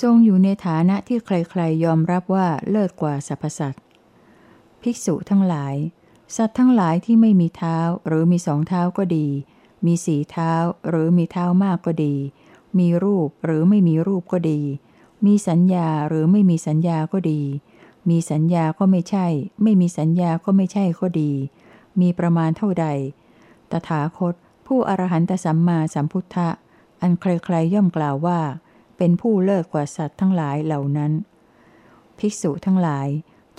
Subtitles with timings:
[0.00, 3.82] ทรงอยู่ในฐานะที่ใครๆยอมรับว่าเลิศกว่าสรรพสัตว์
[4.82, 5.74] ภิกษุทั้งหลาย
[6.36, 9.26] สัตว์ทั้งหลายที่ไม่มีเท้าหรือมีสองเท้าก็ดี
[9.86, 10.52] มีสีเท้า
[10.88, 12.14] หรือมีเท้ามากก็ดี
[12.78, 14.60] มีรูปหรือไม่มีรูปก็ดี
[15.26, 17.42] มีสัญญาหรือไม่มีสัญญาก็ดี
[18.08, 19.26] มีสัญญาก็ไม่ใช่
[19.62, 21.32] ไม่มีสัญญาก็ไม่ใช่ก็ดี
[22.00, 22.86] มีประมาณเท่าใด
[23.70, 24.34] ตถาคต
[24.66, 26.48] ผู้อรหันตสัมมาสัมพุทธะ
[27.00, 28.40] อันใครๆย่อมกล่าวว่า
[28.98, 31.12] เป็นผู้เลิศกว่าสัตว์ทั้งหลายเหล่านั้น
[32.18, 33.08] ภิกษุทั้งหลาย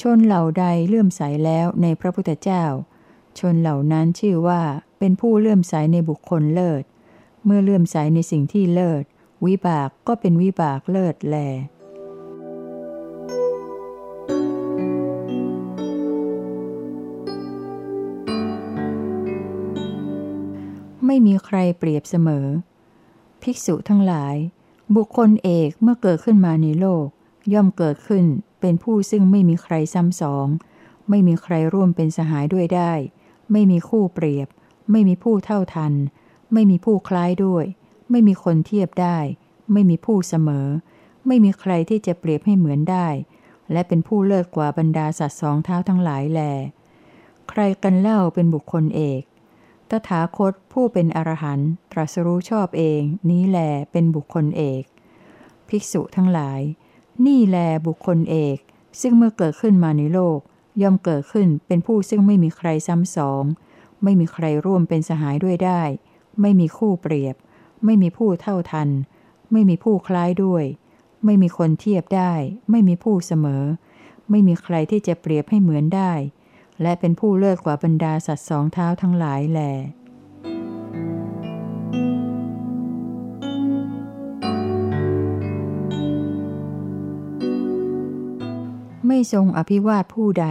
[0.01, 2.63] ชนเหล่าใดเลื่อมใสแล้วในพระพุทธเจ้า
[3.39, 4.61] ชนเหล่านั้นชื่อว่า
[4.99, 6.83] เป็นผู้เลื่อมใสในบุคคลเลิศ
[7.45, 9.03] เมื่อเลื่อมใสในสิ่งที่เลิศ
[9.45, 11.37] วิบากก็เป็นวิบากเลิศแล
[21.05, 22.45] ไม่มีใครเปรียบเสมอ
[23.41, 24.35] ภิกษุทั้งหลาย
[24.95, 27.05] บุคคลเอกเมื่อเกิดขึ้นมาในโลก
[27.53, 28.25] ย่อมเกิดขึ้น
[28.59, 30.47] เป็นผู้ซึ่งไม่มีใครซ้ำสอง
[31.09, 32.93] ไม่มีใครร่วมเป็นสหายด้วยได้
[33.51, 34.47] ไม่มีคู่เปรียบ
[34.91, 35.93] ไม่มีผู้เท่าทัน
[36.53, 37.65] ไม่มีผู้คล้ายด้วย
[38.11, 39.17] ไม่มีคนเทียบได้
[39.71, 40.67] ไม่มีผู้เสมอ
[41.27, 43.07] ไม่มีใครที่จะเปรียบให้เหมือนได้
[43.71, 46.41] และเป็นผู้เลิศกว่าบรรดาสัตว์สองเท้าทั้งหลายแล
[47.49, 49.21] ใครกันเล่าเป็นบุคคลเอก
[49.91, 53.57] ตถาคตผู้เป็นอรหันต์ตรัสรู้ชอบเองนี้แล
[53.91, 54.83] เป็นบุคคลเอก
[55.69, 56.61] ภิกษุทั้งหลาย
[57.25, 58.57] นี่แลบุคคลเอก
[59.01, 60.39] ซึ่งเมื่อเกิดขึ้นมาในโลก
[60.81, 63.43] ย่อมเกิดขึ้นเป็นผู้ซึ่งไม่มีใครซ้ำสอง
[64.03, 65.81] ไม่มีใครร่วมเป็นสหายด้วยได้
[66.41, 67.35] ไม่มีคู่เปรียบ
[67.85, 68.89] ไม่มีผู้เท่าทัน
[69.51, 70.63] ไม่มีผู้คล้ายด้วย
[71.25, 72.33] ไม่มีคนเทียบได้
[72.69, 73.63] ไม่มีผู้เสมอ
[74.29, 76.11] ไม่มีใครที่จะเปรียบให้เหมือนได้
[76.81, 79.61] และเป็นผู้เลิศกว่าบรรดาสัตว์สองเท้าทั้งหลายแหล
[89.07, 90.47] ไม่ทรงอภิวาทผู้ใด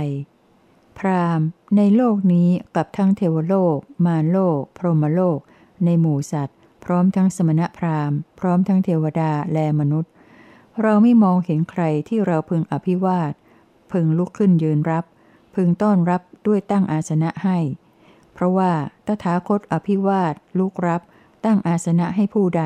[0.99, 1.41] พราม
[1.77, 5.39] ในโลกนี้กับทั้งเทวโลก มารโลก พรหมโลก
[5.85, 10.13] ในหมู่สัตว์ พร้อมทั้งสมณพราหมณ์ พร้อมทั้งเทวดาและมนุษย์
[10.83, 13.33] เราไม่มองเห็นใครที่เราพึงอภิวาท
[13.93, 15.05] พึงลุกขึ้นยืนรับ
[15.55, 17.59] พึงต้อนรับ ด้วยตั้งอาสนะให้
[18.33, 18.73] เพราะว่า
[19.07, 21.03] ตถาคตอภิวาทลุกรับ
[21.45, 22.65] ตั้งอาสนะให้ผู้ใด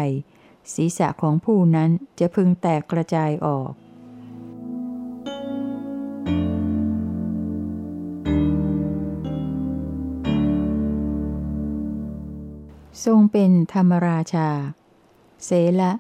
[0.75, 3.73] ศีรษะของผู้นั้นจะพึงแตกกระจายออก
[13.05, 14.49] ทรงเป็นธรรมราชา
[15.45, 15.51] เส
[15.81, 15.93] ละ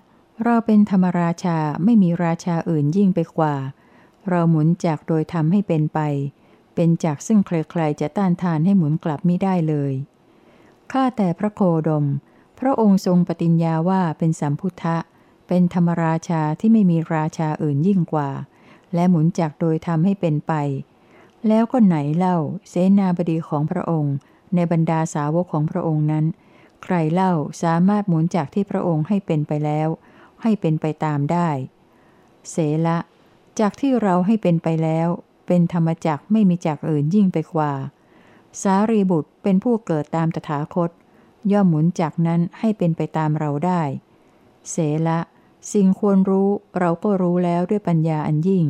[0.44, 3.54] เราเป็นธรรมราชาไม่มีราชาอื่นยิ่งไปกว่า
[4.28, 6.00] เราหมุนจากโดยทำให้เป็นไป
[6.74, 9.92] เป็นจากซึ่งใครๆจะต้านทานให้หมุนกลับไม่ได้เลย
[10.92, 12.06] ข้าแต่พระโคดม
[12.58, 14.96] พระองค์ทรงปฏิญญาว่าเป็นสัมพุทธะ
[15.48, 18.30] เป็นธรรมราชาที่ไม่มีราชาอื่นยิ่งกว่า
[18.94, 20.52] และหมุนจากโดยทำให้เป็นไป
[21.48, 22.36] แล้วก็ไหนเล่า
[22.68, 24.14] เสนาบดีของพระองค์
[24.54, 26.24] ในบรรดาสาวกของพระองค์นั้น
[26.82, 29.88] ใครเล่าสามารถหมุนจากที่พระองค์ให้เป็นไปแล้ว
[30.42, 31.48] ให้เป็นไปตามได้
[32.50, 32.56] เส
[32.86, 32.98] ละ
[33.60, 35.08] จากที่เราให้เป็นไปแล้ว
[35.46, 37.72] เป็นธรรมจักไม่มีจากอื่นยิ่งไปกว่า
[38.62, 40.90] สารีบุตรเป็นผู้เกิดตามตถาคต
[41.52, 43.82] ย่อมหมุนจากนั้นให้เป็นไปตามเราได้
[44.70, 44.76] เส
[45.08, 45.20] ละ
[45.72, 46.48] สิ่งควรรู้
[46.78, 48.66] เราก็รู้แล้วด้วยปัญญาอันยิ่ง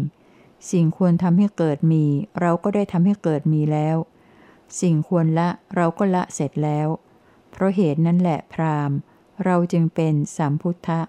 [0.70, 2.04] สิ่งควรทำให้เกิดมี
[2.40, 3.96] เราก็ได้ทำให้เกิดมีแล้ว
[4.80, 6.88] สิ่งควรละเราก็ละเสร็จแล้ว
[7.50, 8.90] เพราะเหตุนั้นแหละพราม
[9.44, 11.00] เราจึงเป็นสัมพุทธะ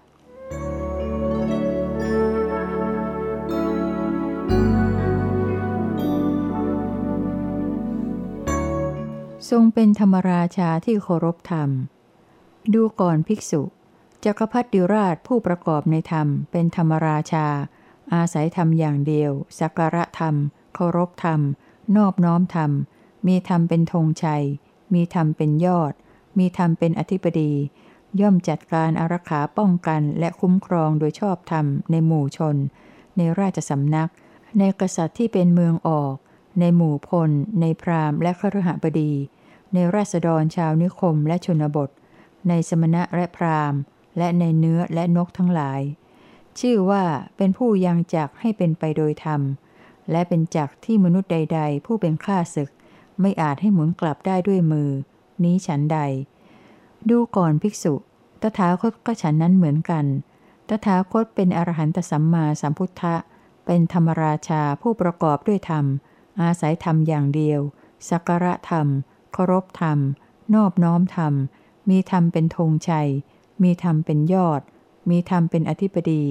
[9.50, 11.70] ทรงเป็นธรรมราชาที่เคารพธรรม
[12.74, 13.62] ดูก่อนภิกษุ
[14.24, 17.46] จักรพรรดิราชผู้ประกอบในธรรม เป็นธรรมราชา
[18.14, 20.34] อาศัยธรรมอย่างเดียว สักการะธรรม
[20.74, 21.40] เคารพธรรม
[21.96, 22.70] นอบน้อมธรรม
[23.26, 24.44] มีธรรมเป็นธงชัย
[24.94, 25.92] มีธรรมเป็นยอด
[26.38, 27.52] มีธรรมเป็นอธิปดี
[28.20, 32.56] ย่อมจัดการอารักขาป้องกันและคุ้มครองโดยชอบธรรมในหมู่ชน
[33.16, 34.10] ในราชสำนัก
[34.58, 36.14] ในกษัตริย์ที่เป็นเมืองออก
[36.60, 37.30] ในหมู่พล
[37.60, 39.12] ในพราหมณ์และขรหบดี
[39.72, 41.90] ในราษฎรชาวนิคมและชนบท
[42.48, 43.80] ในสมณะและพราหมณ์
[44.18, 45.80] และในเนื้อและนกทั้งหลาย
[46.60, 47.04] ชื่อว่า
[47.36, 49.40] เป็นผู้ยังจักให้เป็นไปโดยธรรม
[50.10, 52.70] และเป็นจักที่มนุษย์ใด ๆ ผู้เป็นข้าศึก
[53.20, 54.90] ไม่อาจให้หมุนกลับได้ด้วยมือ
[55.44, 55.98] นี้ฉันใด
[57.10, 57.94] ดูก่อนภิกษุ
[58.42, 60.04] ตถาคตก็ฉันนั้นเหมือนกัน
[60.68, 63.14] ตถาคตเป็นอรหันตสัมมาสัมพุทธะ
[63.66, 65.84] เป็นธรรมราชาผู้ประกอบด้วยธรรม
[66.40, 67.60] อาศัยธรรมอย่างเดียว
[68.08, 68.86] สักการะธรรม
[69.32, 69.98] เคารพธรรม
[70.54, 71.34] นอบน้อมธรรม
[71.90, 73.08] มีธรรมเป็นธงชัย
[73.62, 74.60] มีธรรมเป็นยอด
[75.10, 76.24] มีธรรมเป็นอธิปดี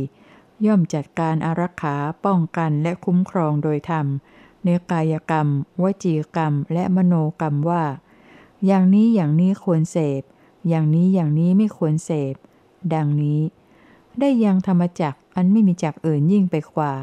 [0.66, 1.96] ย่อมจัดการอารักขา
[2.26, 4.06] ป้องกันและคุ้มครองโดยธรรม
[4.64, 5.48] ในกายกรรม
[5.82, 7.84] วจีกรรม และมโนกรรมว่า
[8.66, 10.22] อย่างนี้อย่างนี้ควรเสพ
[10.70, 12.36] อย่างนี้อย่างนี้ไม่ควรเสพ
[12.94, 13.42] ดังนี้
[14.20, 16.94] ได้ยังธรรมจักอันไม่มีจักอื่นยิ่งไปกว่า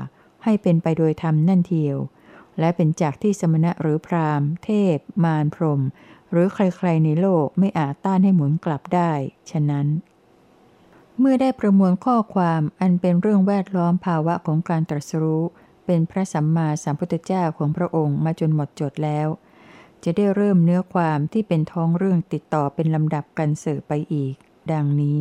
[0.44, 1.96] ให้เป็นไปโดยธรรมนั่นเทียว
[2.60, 5.80] และเป็นจักที่สมณะหรือพราหมณ์ เทพ มารพรม
[6.30, 9.12] หรือใครๆในโลกไม่อาจต้านให้หมุนกลับได้
[9.50, 9.86] ฉะนั้น
[11.18, 15.44] เมื่อได้ประมวลข้อความอันเป็นเรื่องแวดล้อมภาวะของการตรัสรู้
[15.86, 19.28] เป็นพระสัมมาสัมพุทธเจ้าของพระองค์มาจนหมดจดแล้ว
[20.04, 24.34] จะได้เริ่มเนื้อความที่เป็นท้องเรื่องติดต่อเป็นลำดับกันสืบไปอีก
[24.72, 25.18] ดังนี้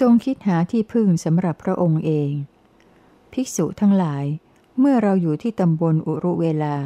[0.00, 2.30] ทรงคิดหาที่พึ่งสำหรับพระองค์เอง
[3.32, 4.24] ภิกษุทั้งหลาย
[4.78, 6.76] เมื่อเราอยู่ที่ตำบลอุรุเวลา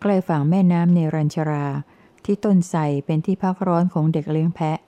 [0.00, 1.66] ใกล้ฝั่งแม่น้ำเนรัญชรา
[2.24, 4.78] ที่ต้นไทรเป็นที่พักร้อนของเด็กเลี้ยงแพะ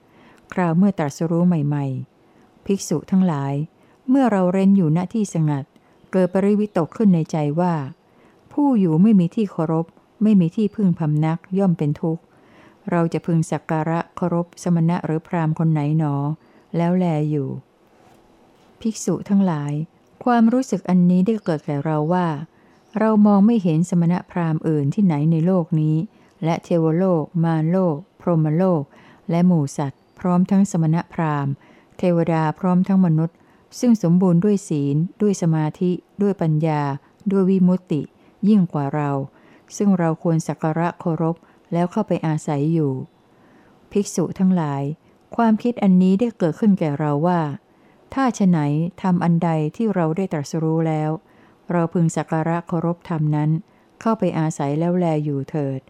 [0.53, 1.87] คราวเมื่อตรัสรู้ใหม่
[2.27, 3.55] ๆ ภิกษุทั้งหลาย
[4.09, 5.65] เมื่อเราเร้นอยู่ณที่สงัด
[6.13, 7.75] เกิดปริวิตกขึ้นในใจว่า
[8.53, 9.87] ผู้อยู่ไม่มีที่เคารพ
[10.23, 12.23] ไม่มีที่พึ่งพำนักย่อมเป็นทุกข์
[12.91, 16.15] เราจะพึงสักการะเคารพสมณะหรือพราหมณ์คนไหนหนอ
[16.77, 17.49] แล้วแลอยู่
[18.81, 19.73] ภิกษุทั้งหลาย
[20.25, 22.27] ความรู้สึกอันนี้ได้เกิดแก่เราว่า
[22.99, 25.97] เรามองไม่เห็นสมณพราหมณ์อื่นที่ไหนในโลกนี้
[26.45, 28.83] และเทวโลก มารโลก พรหมโลก
[29.31, 31.53] และหมู่สัตว์ พร้อมทั้งสมณพราหมณ์
[31.99, 33.37] เทวดาพร้อมทั้งมนุษย์
[33.79, 35.91] ซึ่งสมบูรณ์ด้วยศีล ด้วยสมาธิ
[36.23, 36.83] ด้วยปัญญา
[37.31, 38.03] ด้วยวิมุตติ
[38.49, 39.11] ยิ่งกว่าเรา
[39.77, 41.37] ซึ่งเราควรสักการะเคารพ
[41.73, 42.93] แล้วเข้าไปอาศัยอยู่
[43.91, 44.83] ภิกษุทั้งหลาย
[45.37, 47.41] ความคิดอันนี้ได้เกิดขึ้นแก่เราว่า
[48.19, 48.59] ถ้าฉไหน
[49.03, 51.11] ทำอันใดที่เราได้ตรัสรู้แล้ว
[51.73, 53.51] เราพึงสักการะเคารพธรรมนั้น
[54.01, 55.81] เข้าไปอาศัยแล้วแลอยู่เถิด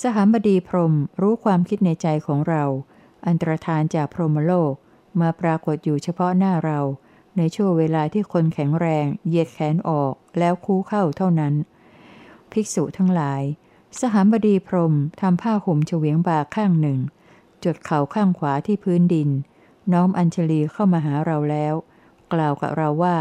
[0.00, 2.64] สหาบดีพรมรู้ความคิดในใจของเรา
[3.26, 4.72] อันตรธานจากพรหมโลก
[5.20, 6.80] มาปรากฏอยู่เฉพาะหน้าเรา
[7.36, 11.54] ในช่วงเวลาที่คนแข็งแรงเหยียดแขนออกแล้วคู่เข้าเท่านั้น
[12.52, 13.42] ภิกษุทั้งหลาย
[14.00, 16.98] สหาบดีพรมทำผ้าห่มเฉวียงบาข้างหนึ่ง
[17.64, 19.30] จดเข่าข้างขวาที่พื้นดิน
[19.92, 21.74] น้อมอัญชลีเข้ามาหาเราแล้ว
[22.32, 23.16] กล่าวกับเราว่า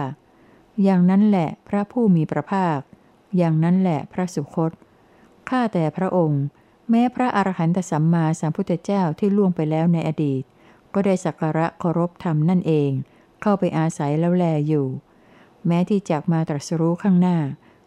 [0.84, 2.80] อย่างนั้นแหละพระผู้มีพระภาค
[3.38, 4.72] อย่างนั้นแหละพระสุคต
[5.50, 6.44] ข้าแต่พระองค์
[6.90, 10.44] แม้พระอรหันตสัมมาสัมพุทธเจ้าที่ล่วงไปแล้วในอดีต
[10.94, 12.92] ก็ได้สักการะเคารพธรรมนั่นเอง
[13.42, 14.88] เข้าไปอาศัยแล้วแลอยู่
[15.68, 17.38] แม้ที่จากมาตรัสรู้ข้างหน้า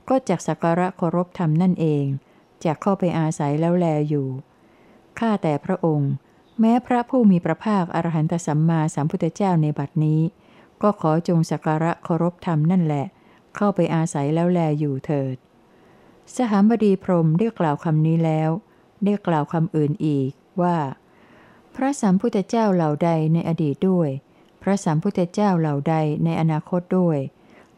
[0.09, 2.05] ก็จากสักการะเคารพธรรมนั่นเอง
[2.65, 4.29] จากเข้าไปอาศัยแล้วแลอยู่
[5.19, 6.11] ข้าแต่พระองค์
[6.61, 10.21] แม้พระผู้มีพระภาคอรหันตสัมมาสัมพุทธเจ้าในบัดนี้
[10.83, 13.07] ก็ขอจงสักการะเคารพธรรมนั่นแหละ
[13.57, 15.37] เข้าไปอาศัยแล้วแลอยู่เถิด
[16.37, 18.51] สหามบดีพรมได้กล่าวคำนี้แล้ว
[19.05, 20.31] ได้กล่าวคำอื่นอีก
[20.63, 20.77] ว่า
[21.77, 24.11] พระสัมพุทธเจ้าเหล่าใดในอดีตด้วย
[24.63, 25.95] พระสัมพุทธเจ้าเหล่าใด
[26.25, 27.19] ในอนาคตด้วย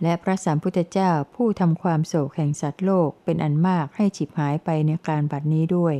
[0.02, 5.94] และพระสัมพุทธเจ้าผู้ทำความโศกแห่งสัตว์โลกเป็นอันมากให้ฉิบหายไปในการบัดนี้ด้วย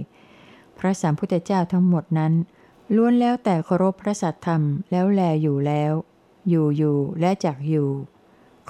[0.78, 2.32] พระสัมพุทธเจ้าทั้งหมดนั้น
[2.96, 5.92] ล้วนแล้วแต่เคารพพระสัตธรรมแล้วแลอยู่แล้ว
[6.48, 7.90] อยู่อยู่และจักอยู่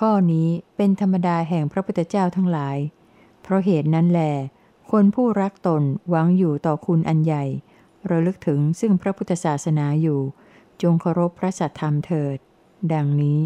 [0.00, 2.78] ข้อนี้เป็นธรรมดาแห่งพระพุทธเจ้าทั้งหลาย
[3.42, 4.20] เพราะเหตุนั้นแล
[4.90, 7.44] คนผู้รักตนหวังอยู่ต่อคุณอันใหญ่
[8.10, 10.20] ระลึกถึงซึ่งพระพุทธศาสนาอยู่
[10.82, 12.38] จงเคารพพระสัตธรรมเถิด
[12.92, 13.40] ดังนี้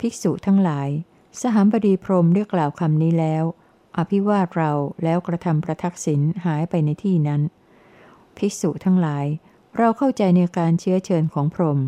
[0.00, 0.88] ภิกษุทั้งหลาย
[1.40, 3.44] สหามบดีพรมได้กล่าวคำนี้แล้ว
[3.96, 4.72] อภิวาทเรา
[5.04, 7.42] แล้วกระทำประทักษิณหายไปในที่นั้น
[8.36, 9.26] ภิกษุทั้งหลาย
[9.76, 11.78] เราเข้าใจในการเชื้อเชิญของพรหม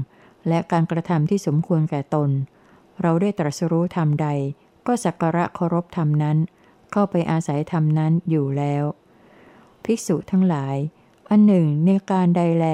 [0.49, 2.31] และการกระทำที่สมควรแก่ตน
[3.01, 4.29] เราได้ตรัสรู้ธรรมใด
[4.87, 6.39] ก็สักการะเคารพธรรมนั้น
[6.93, 8.85] เข้าไปอาศัยธรรมนั้นอยู่แล้ว
[9.85, 10.77] ภิกษุทั้งหลาย
[11.31, 12.67] อันหนึ่งในการใดแล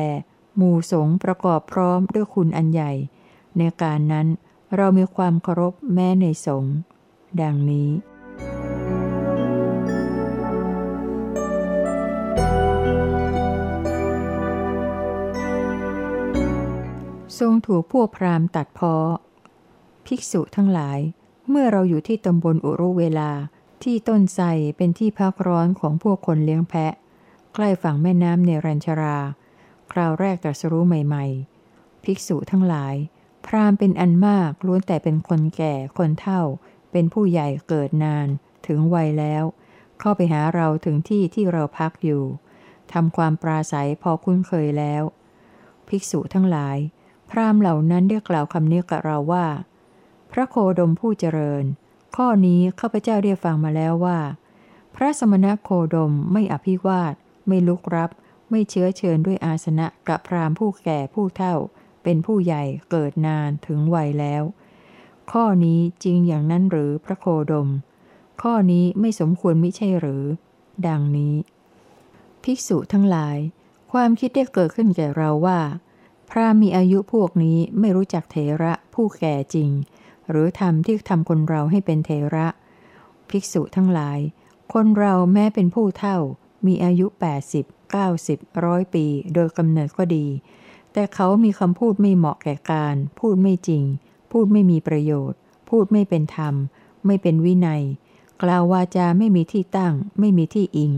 [0.57, 2.93] หมู่สงประกอบพร้อมด้วยคุณอันใหญ่
[3.59, 4.27] ในการนั้น
[4.77, 6.65] เรามีความเคารพแม้ในสง
[7.43, 7.91] ดังนี้
[17.39, 18.95] ทรงถูกพวกพราหมณ์ตัดพอ
[20.07, 20.99] ภิกษุทั้งหลาย
[21.49, 23.31] เมื่อเราอยู่ที่ตำบลอุรุเวลา
[23.83, 26.93] ที่ต้นไทรเป็นที่พักร้อนของพวกคนเลี้ยงแพะ
[27.55, 29.19] ใกล้ฝั่งแม่น้ำเนรัญชรา
[29.93, 31.25] คราวแรกตรัสรู้ใหม่
[31.65, 32.95] ๆ ภิกษุทั้งหลาย
[33.47, 36.43] พราหมณ์เป็นอันมากล้วนแต่เป็นคนแก่คนเฒ่า
[36.93, 38.29] เป็นผู้ใหญ่เกิดนาน
[38.67, 39.45] ถึงวัยแล้ว
[40.01, 42.23] เข้าไปหาเราถึงที่ที่เราพักอยู่
[42.93, 45.03] ทำความปราศัยพอคุ้นเคยแล้ว
[45.89, 46.77] ภิกษุทั้งหลาย
[47.37, 49.47] ราหมเหล่านั้นได้กล่าวคำนี้กับเราว่า
[50.33, 51.65] พระโคดมผู้เจริญ
[52.17, 54.19] ข้อนี้ข้าพเจ้าได้ฟังมาแล้วว่า
[54.95, 57.15] พระสมณโคดมไม่อภิวาท
[57.49, 58.11] ไม่ลุกรับ
[58.51, 61.55] ไม่เชื้อเชิญด้วยอาสนะกับพรามผู้แก่ผู้เท่า
[62.03, 64.43] เป็นผู้ใหญ่เกิดนานถึงวัยแล้ว
[65.33, 67.69] ข้อนี้จริงอย่างนั้นหรือพระโคดม
[68.43, 70.25] ข้อนี้ไม่สมควรมิใช่หรือ
[70.87, 71.35] ดังนี้
[72.43, 73.37] ภิกษุทั้งหลาย
[73.93, 75.61] ความคิดได้เกิดขึ้นแก่เราว่า
[76.31, 79.71] พระมีอายุพวกนี้ไม่รู้จักเถระผู้แก่จริง
[80.31, 82.47] หรือทำที่ทำคนเราให้เป็นเถระ
[83.31, 84.19] ภิกษุทั้งหลาย
[84.73, 86.17] คนเราแม้เป็นผู้เท่า
[86.67, 87.07] มีอายุ
[87.53, 90.27] 80 90ร้อยปี โดยกำเนิดก็ดี
[90.93, 93.85] แต่เขามีคำพูดไม่เหมาะแก่การ พูดไม่จริง
[94.33, 96.55] พูดไม่มีประโยชน์ พูดไม่เป็นธรรม
[97.07, 97.83] ไม่เป็นวินัย
[98.43, 100.93] กล่าววาจาไม่มีที่ตั้ง ไม่มีที่อิง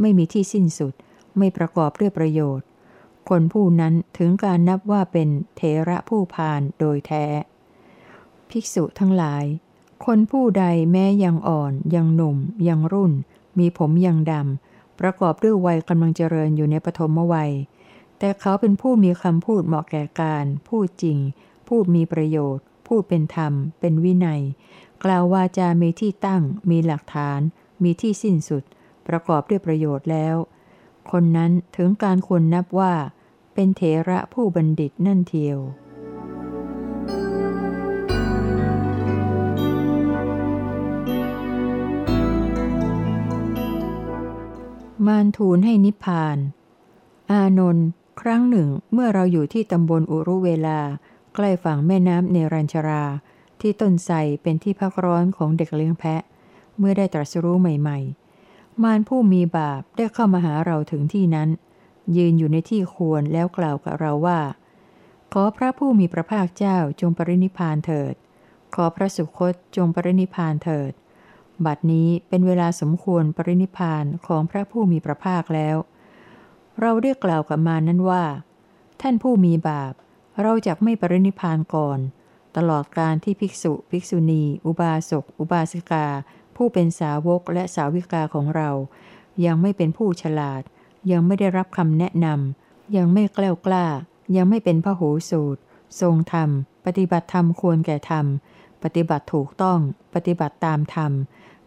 [0.00, 0.94] ไม่มีที่สิ้นสุด
[1.38, 2.66] ไม่ประกอบด้วยประโยชน์
[3.28, 7.24] คนผู้นั้นถึงการนับว่าเป็นเทระผู้พานโดยแท้
[8.50, 9.44] ภิกษุทั้งหลาย
[10.04, 12.36] คนผู้ใดแม้ยังอ่อน ยังหนุ่ม
[12.68, 13.12] ยังรุ่น
[13.58, 17.52] มีผมยังดำ ประกอบด้วยวัยกำลังเจริญอยู่ในปฐมวัย
[18.18, 21.18] แต่เขาเป็นผู้มีคำพูดเหมาะแก่การ พูดจริง
[21.68, 24.42] พูดมีประโยชน์ พูดเป็นธรรม เป็นวินัย
[25.04, 27.40] กล่าววาจามีที่ตั้ง มีหลักฐาน
[27.82, 28.62] มีที่สิ้นสุด
[29.08, 30.36] ประกอบด้วยประโยชน์แล้ว
[31.10, 32.92] คนนั้นถึงการควรนับว่า
[33.54, 35.58] เป็นเถระผู้บัณฑิตนั่นเทียว
[45.06, 46.38] มารทูลให้นิพพาน
[47.30, 47.86] อานนท์
[48.20, 50.80] ครั้งหนึ่งเมื่อเราอยู่ที่ตำบลอุรุเวลา
[51.34, 53.04] ใกล้ฝั่งแม่น้ำเนรัญชรา
[53.60, 56.20] ที่ต้นไทรเป็นที่พักร้อนของเด็กเลี้ยงแพะ
[56.78, 58.21] เมื่อได้ตรัสรู้ใหม่ ๆ
[58.82, 61.48] มารผู้มีบาปได้เข้ามาหาเราถึงที่นั้น
[62.16, 64.40] ยืนอยู่ในที่ควรแล้วกล่าวกับเราว่า
[65.32, 68.14] ขอพระผู้มีพระภาคเจ้าจงปรินิพานเถิด
[68.74, 70.92] ขอพระสุคตจงปรินิพานเถิด
[71.66, 75.76] บัดนี้เป็นเวลาสมควรปรินิพานของพระผู้มีพระภาคแล้ว
[76.80, 78.24] เราได้กล่าวกับมานั้นว่า
[79.00, 79.92] ท่านผู้มีบาป
[80.42, 81.98] เราจะไม่ปรินิพานก่อน
[82.56, 86.06] ตลอดการที่ภิกษุ ภิกษุณี อุบาสก อุบาสิกา
[86.64, 88.70] ผู้เป็นสาวกและสาวิกาของเรา
[89.44, 90.62] ยังไม่เป็นผู้ฉลาด
[91.10, 93.86] ยังไม่ได้รับคำแนะนำยังไม่แกล้วกล้า
[94.36, 95.60] ยังไม่เป็นพระหูสูตร
[96.00, 96.50] ทรงธรรม
[96.84, 98.26] ปฏิบัติธรรมควรแก่ธรรม
[98.82, 99.78] ปฏิบัติถูกต้อง
[100.14, 101.12] ปฏิบัติตามธรรม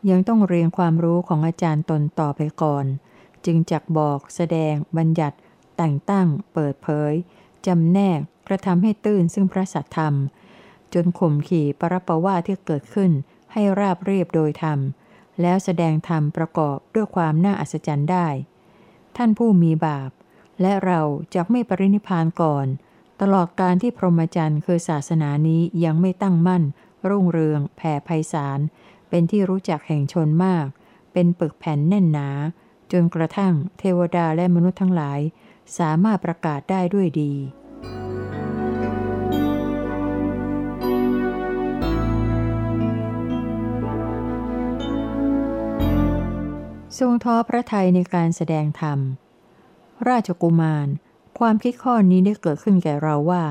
[0.10, 2.86] ยังต้องเรียนความรู้ของอาจารย์ตนต่อไปก่อน
[3.46, 5.38] จึงจักบอกแสดง บัญญัติ
[5.78, 7.14] แต่งตั้ง เปิดเผย
[7.66, 10.14] จำแนกกระทำให้ตื่นซึ่งพระสัทธรรม
[10.94, 13.12] จนข่มขี่ปรปว่าที่เกิดขึ้น
[13.58, 14.80] ให้ราบเรียบโดยธรรม
[15.42, 18.28] แล้วแสดงธรรมประกอบด้วยความน่าอัศจรรย์ได้
[19.18, 20.12] ท่านผู้มีบาป
[20.62, 21.02] และเรา
[21.34, 22.68] จะไม่ปรินิพานก่อน
[23.22, 26.64] ตลอดการที่พรหมจรรย์คือศาสนานี้ยังไม่ตั้งมั่น
[27.10, 28.60] รุ่งเรือง แผ่ไพศาล
[29.10, 30.68] เป็นที่รู้จักแห่งชนมาก
[31.14, 32.30] เป็นปึกแผ่นแน่นหนา
[32.92, 35.20] จนกระทั่งเทวดาและมนุษย์ทั้งหลาย
[35.78, 37.34] สามารถประกาศได้ด้วยดี
[47.00, 49.00] ทรงท้อพระทัยในการแสดงธรรม
[50.10, 50.88] ราชกุมาร
[51.40, 53.44] ความคิดข้อนี้ได้เกิดขึ้นแก่เราว่า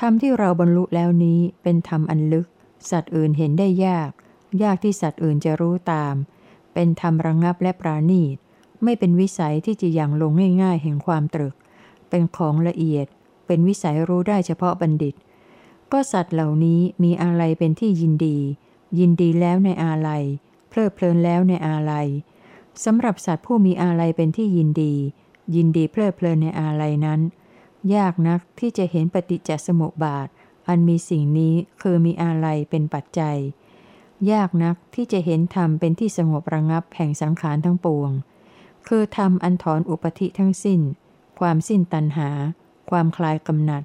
[0.00, 2.46] ธรรมที่เราบรรลุแล้วนี้เป็นธรรมอันลึก
[2.90, 4.10] สัตว์อื่นเห็นได้ยาก
[4.62, 6.14] ยากที่สัตว์อื่นจะรู้ตาม
[6.74, 8.36] เป็นธรรมระงงับและปราณีต
[8.82, 11.54] ไม่เป็นวิสัยที่จะยังลงง่ายๆแห่งความตรึก
[12.08, 13.06] เป็นของละเอียด
[13.46, 15.14] เป็นวิสัยรู้ได้เฉพาะบัณฑิต
[15.92, 18.38] ก็สัตว์เหล่านี้มีอะไรเป็นที่ยินดี
[18.98, 20.24] ยินดีแล้วในอาลัย
[20.68, 22.08] เพลิดเพลินแล้วในอาลัย
[22.84, 24.94] สำหรับสัตว์ผู้มีอาลัยเป็นที่ยินดี
[25.54, 27.20] ยินดีเพลิดเพลินในอาลัยนั้น
[27.94, 30.28] ยากนักที่จะเห็นปฏิจจสมุปบาท
[30.68, 33.36] อันมีสิ่งนี้คือมีอาลัยเป็นปัจจัย
[34.32, 38.10] ยากนักที่จะเห็นธรรมเป็นที่สงบระงับแห่งสังขารทั้งปวง
[38.88, 40.80] คือธรรมอันถอนอุปธิทั้งสิ้น
[41.40, 42.30] ความสิ้นตัณหา
[42.90, 43.82] ความคลายกำหนัด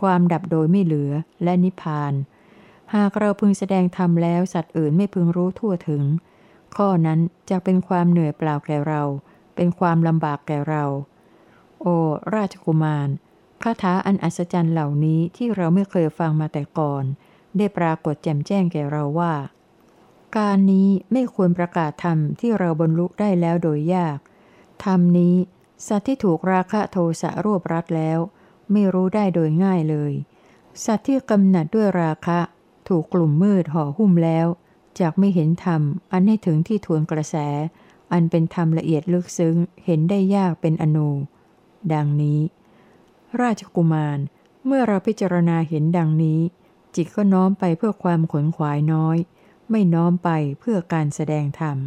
[0.00, 1.10] ความดับโดยไม่เหลือ
[1.42, 2.12] และนิพพาน
[2.94, 6.02] หากเราพึงแสดงธรรมแล้วสัตว์อื่นไม่พึงรู้ทั่วถึง
[6.76, 7.20] ข้อนั้น
[7.50, 9.02] จะเป็นความเหนื่อยเปล่าแก่เรา
[9.54, 10.84] เป็นความลำบากแก่เรา
[11.80, 11.86] โอ
[12.34, 13.08] ราชกุมาร
[13.62, 17.04] คาถาอันอัศจรรย์เหล่านี้ที่เราไม่เคยฟังมาแต่ก่อน
[17.56, 19.34] ได้ปรากฏแจ่มแจ้งแก่เราว่า
[20.36, 24.18] การนี้ไม่ควรประกาศธรรมที่เราบรรลุได้แล้วโดยยาก
[24.84, 25.34] ธรรมนี้
[25.86, 28.18] สัตว์ที่ถูกราคะโทสะรวบรัดแล้ว
[28.72, 30.12] ไม่รู้ได้โดยง่ายเลย
[30.84, 32.40] สัตว์ที่กำหนัดด้วยราคะ
[32.88, 34.46] ถูกกลุ่มมืดห่อหุ้มแล้ว
[35.00, 37.36] จากไม่เห็นธรรม อันให้ถึงที่ทวนกระแส
[38.12, 41.10] อันเป็นธรรมละเอียดลึกซึ้ง เห็นได้ยากเป็นอนุ
[41.92, 42.40] ดังนี้
[43.40, 44.18] ราชกุมาร
[44.66, 46.40] เมื่อเราพิจารณาเห็นดังนี้
[46.94, 49.16] จิตก็น้อมไปเพื่อความขนขวายน้อย
[49.70, 51.78] ไม่น้อมไปเพื่อการแสดงธรรม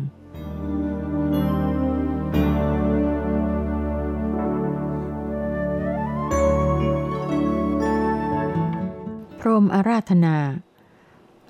[9.39, 10.37] พรมอาราธนา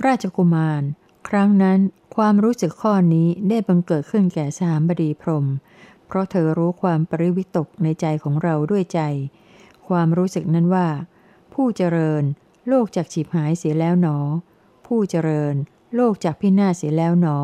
[0.05, 0.83] ราชกุมาร
[1.27, 1.79] ครั้งนั้น
[2.15, 5.45] ความรู้สึกข้อนี้ได้บังเกิดขึ้นแก่สามบดีพรม
[6.07, 9.01] เพราะเธอรู้ความปริวิตกในใจของเราด้วยใจ
[9.87, 10.87] ความรู้สึกนั้นว่า
[11.53, 12.23] ผู้เจริญ
[12.67, 14.17] โลกจากฉิบหายเสียแล้วหนอ
[14.85, 15.55] ผู้เจริญ
[15.95, 17.37] โลกจากพินาศเสียแล้วหนอ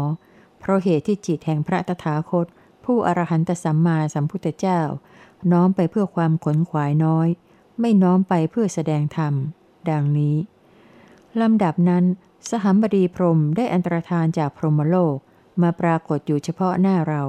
[0.60, 2.46] เพราะเหตุที่จิตแห่งพระตถาคต
[2.86, 4.82] ผู้อรหันตสัมมาสัมพุทธเจ้า
[5.52, 7.28] น้อมไปเพื่อความขนขวายน้อย
[7.80, 9.34] ไม่น้อมไปเพื่อแสดงธรรม
[9.90, 10.36] ดังนี้
[11.42, 12.04] ลำดับนั้น
[12.52, 15.18] สหัมบดีพรมได้อันตรธานจากพรหมโลก
[15.62, 17.24] มาปรากฏอยู่เฉพาะหน้าเรา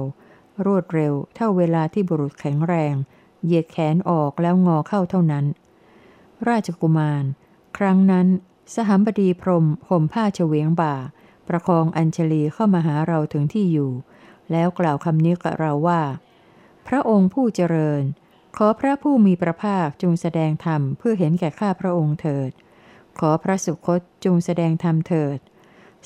[0.65, 2.93] รวดเร็วเท่าเวลาที่บุรุษแข็งแรง
[3.43, 5.45] เหยียดแขนออกแล้วงอเข้าเท่านั้น
[6.49, 7.23] ราชกุมาร
[7.77, 8.27] ครั้งนั้น
[8.75, 10.95] สหัมบดีพรมห่มผ้าเฉวียงบ่า
[11.47, 13.91] ประคองอัญชลีเข้ามาหาเราถึงที่อยู่
[14.51, 16.01] แล้วกล่าวคำนี้กับเราว่า
[16.87, 18.03] พระองค์ผู้เจริญ
[18.57, 22.51] ขอพระผู้มีพระภาคจงแสดงธรรมเพื่อเห็นแก่ข้าพระองค์เถิด
[23.19, 25.39] ขอพระสุคตจงแสดงธรรมเถิด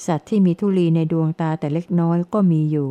[0.06, 2.90] สัตว์ที่มีทุลีในดวงตาแต่เล็กน้อยก็มีอยู่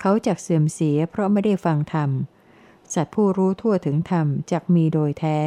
[0.00, 2.10] เขาจักเสื่อมเสียเพราะไม่ได้ฟังธรรม
[2.94, 5.38] สัตว์ผู้รู้ทั่วถึงธรรมจักมีโดยแท้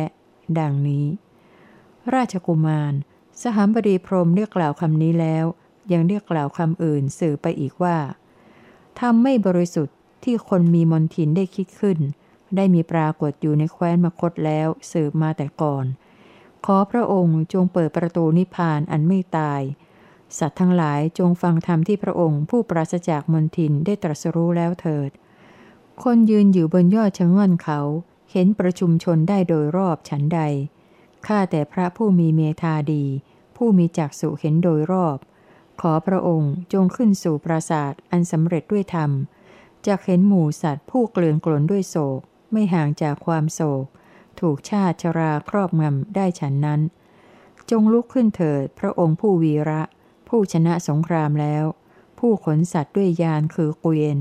[0.60, 1.06] ดังนี้
[2.14, 2.94] ราชกุมาร
[3.42, 5.46] สหัมบดีพรมเรียกกล่าวคำนี้แล้ว
[5.92, 7.98] ยังเรียกกล่าวคำอื่นสื่อไปอีกว่า
[9.00, 11.98] ธรรมไม่บริสุทธิ์ที่คนมีมนทินได้คิดขึ้น
[12.56, 15.86] ได้มีปรากฏอยู่ในแคว้นมคตแล้วสืบมาแต่ก่อน
[16.66, 19.62] ขอพระองค์จงเปิดประตูนิพพานอันไม่ตาย
[20.38, 25.10] สัตว์ทั้งหลายจงฟังธรรมที่พระองค์ผู้ปราศจากมนทินได้ตรัสรู้แล้วเถิด
[26.04, 27.80] คนยืนอยู่บนยอดชะง่อนเขา
[28.32, 30.42] เห็นประชุมชนได้โดยรอบฉันใด
[31.28, 33.06] ข้าแต่พระผู้มีเมธาดี
[33.58, 35.18] ผู้มีจักษุเห็นโดยรอบ
[35.82, 39.12] ขอพระองค์จงขึ้นสู่ปราสาทอันสำเร็จด้วยธรรม
[39.88, 42.20] จะเห็นหมู่สัตว์ผู้เกลื่อนกลนด้วยโศก
[42.52, 43.86] ไม่ห่างจากความโศก
[44.42, 46.82] ถูกชาติชราครอบงำได้ฉันนั้น
[47.70, 49.82] จงลุกขึ้นเถิดพระองค์ผู้วีระ
[50.28, 51.66] ผู้ชนะสงครามแล้ว
[52.20, 54.18] ผู้ขนสัตว์ด้วยยานคือเกวียน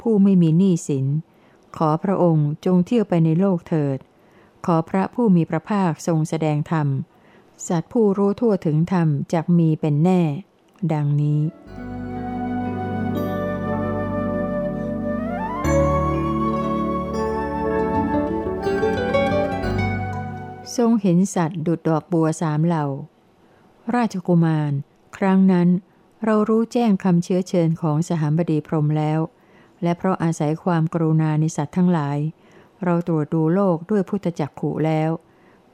[0.00, 1.06] ผู้ไม่มีหนี้สิน
[1.76, 3.98] ขอพระองค์จงเที่ยวไปในโลกเถิด
[4.66, 6.88] ขอพระผู้มีพระภาคทรงแสดงธรรม
[7.68, 10.20] สัตว์ผู้รู้ทั่วถึงธรรมจะมีเป็นแน่
[10.92, 11.40] ดังนี้
[20.76, 22.86] ทรงเห็นสัตว์ดุดดอกบัวสามเหล่า
[23.94, 24.72] ราชกุมาร
[25.16, 25.68] ครั้งนั้น
[26.24, 29.20] เรารู้แจ้งคำเชื้อเชิญของสหบดีพรมแล้ว
[29.82, 32.18] และเพราะอาศัยความกรุณาในสัตว์ทั้งหลาย
[32.84, 35.10] เราตรวจดูโลกด้วยพุทธจักขุแล้ว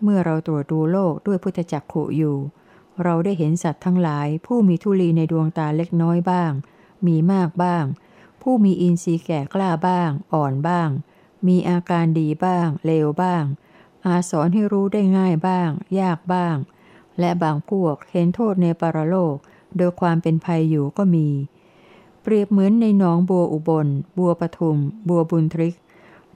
[0.02, 2.36] เมื่อเราตรวจดูโลกด้วยพุทธจักขุอยู่
[3.02, 6.52] เราได้เห็นสัตว์ทั้งหลาย ผู้มีทุลีในดวงตาเล็กน้อยบ้าง
[7.06, 7.84] มีมากบ้าง
[8.42, 10.88] ผู้มีอินทรีย์แก่กล้าบ้าง อ่อนบ้าง
[11.46, 13.44] มีอาการดีบ้าง เลวบ้าง
[14.06, 16.56] อาสอนให้รู้ได้ง่ายบ้าง ยากบ้าง
[17.20, 19.36] และบางพวกเห็นโทษในปรโลก
[19.76, 21.28] โดยความเป็นภัยอยู่ก็มี
[22.22, 25.76] เปรียบเหมือนในหนองบัวอุบล บัวปทุม บัวบุญทริก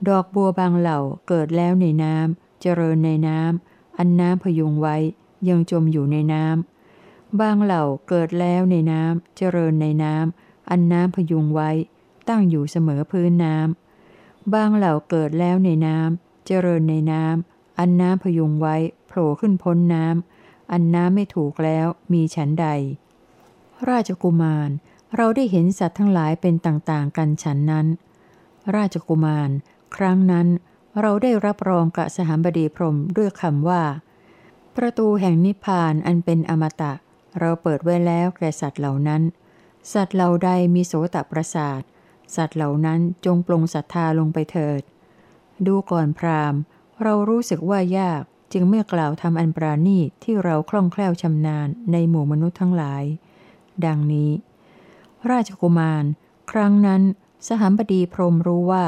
[0.07, 4.95] ดอกบัวบางเหล่าเกิดแล้วในน้ำเจริญในน้ำอันน้ำพยุงไว้
[5.47, 11.69] ยังจมอยู่ในน้ำบางเหล่าเกิดแล้วในน้ำเจริญในน้ำอันน้ำพยุงไว้
[12.27, 18.75] ตั้งอยู่เสมอพื้นน้ำบางเหล่าเกิดแล้วในน้ำเจริญในน้ำ อันน้ำพยุงไว้
[19.07, 22.67] โผล่ขึ้นพ้นน้ำ อันน้ำไม่ถูกแล้วมีฉันใด
[23.89, 24.69] ราชกุมาร
[25.15, 27.87] เราได้เห็นสัตว์ทั้งหลายเป็นต่างๆ กันฉันนั้น
[28.75, 29.49] ราชกุมาร
[29.95, 30.47] ครั้งนั้น
[31.01, 33.83] เราได้รับรองกับสหบดีพรมด้วยคำว่า
[34.75, 36.93] ประตูแห่งนิพพานอันเป็นอมตะ
[37.39, 39.21] เราเปิดไว้แล้วแก่สัตว์เหล่านั้น
[39.93, 41.81] สัตว์เหล่าใดมีโสตประสาท
[42.35, 44.81] สัตว์เหล่านั้นจงปลงศรัทธาลงไปเถิด
[45.67, 46.53] ดูก่อนพราม
[47.01, 53.03] เรารู้สึกว่ายากจึงเมื่อกล่าวทำอันปราณีตที่เราคล่องแคล่วชำนาญในหมู่มนุษย์ทั้งหลาย
[53.85, 54.31] ดังนี้
[55.31, 56.03] ราชกุมาร
[56.51, 57.01] ครั้งนั้น
[57.47, 58.85] สหัมบดีพรมรู้ว่า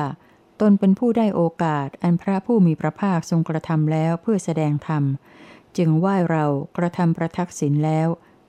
[0.61, 5.03] ตนเป็นผู้ได้โอกาสอันพระผู้มีพระภาคทรงกระทำแล้วเพื่อแสดงธรรม
[5.77, 6.45] จึงไหว้เรา
[6.77, 8.07] กระทำประทักษิณแล้ว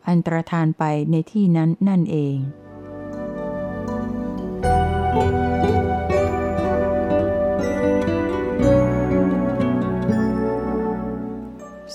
[0.08, 2.36] อันตรธานไปในที่นั้นนั่นเอง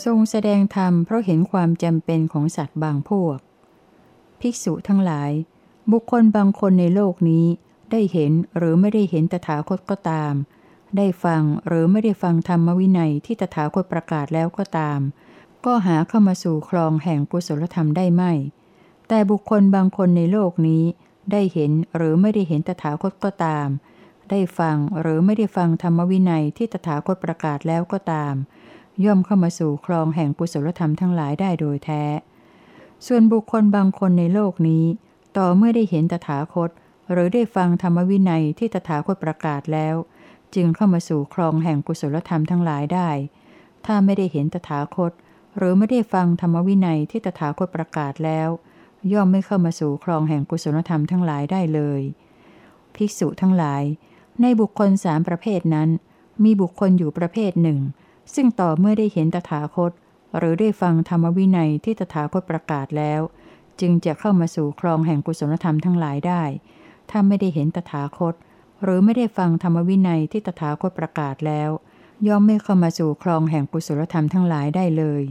[0.05, 3.37] ทรงแสดงธรรมเพราะเห็นความจำเป็นของสัตว์บางพวก
[4.39, 5.31] ภิกษุทั้งหลาย
[5.91, 7.45] บุคคลบางคนในโลกนี้
[7.91, 10.33] ได้เห็นหรือไม่ได้เห็นตถาคตก็ตาม
[10.97, 14.99] ได้ฟังหรือไม่ได้ฟังธรรมวินัยที่ตถาคตประกาศแล้วก็ตาม
[15.65, 18.31] ก็หาเข้ามาสู่คลองแห่งกุศลธรรมได้ไม่
[19.07, 20.83] แต่บุคคลบางคนในโลกนี้
[21.31, 23.67] ได้เห็นหรือไม่ได้เห็นตถาคตก็ตาม
[24.29, 28.33] ได้ฟังหรือไม่ได้ฟังธรรมวินัยที่ตถาคตประกาศแล้วก็ตาม
[29.05, 32.03] ย่อมเข้ามาสู่คลองแห่งกุศลธรรมทั้งหลายได้โดยแท้
[33.07, 34.85] ส่วนบุคคลบางคนในโลกนี้
[35.37, 36.69] ต่อเมื่อได้เห็นตถาคต
[37.11, 39.95] หรือได้ฟังธรรมวินัยที่ตถาคตประกาศแล้ว
[40.55, 43.09] จึงเข้ามาสู่คลองแห่งกุศลธรรมทั้งหลายได้
[43.85, 45.11] ถ้าไม่ได้เห็นตถาคต
[45.57, 48.49] หรือไม่ได้ฟังธรรมวินัยที่ตถาคตประกาศแล้ว
[49.11, 52.01] ย่อมไม่เข้ามาสู่คลองแห่งกุศลธรรมทั้งหลายได้เลย
[52.95, 53.83] ภิกษุทั้งหลาย
[54.41, 55.89] ในบุคคลสามประเภทนั้น
[56.43, 57.79] มีบุคคลอยู่ประเภทหนึ่ง
[58.35, 59.91] ซึ่งต่อเมื่อได้เห็นตถาคต
[60.37, 63.21] หรือได้ฟังธรรมวินัยที่ตถาคตประกาศแล้ว
[63.79, 66.43] จึงจะเข้ามาสู่คลองแห่งกุศลธรรมทั้งหลายได้
[67.09, 68.35] ถ้าไม่ได้เห็นตถาคต
[68.83, 71.69] หรือไม่ได้ฟังธรรมวินัยที่ตถาคตประกาศแล้ว
[72.27, 75.23] ย่อมไม่เข้ามาสู่คลองแห่งกุศลธรรมทั้งหลายได้เลย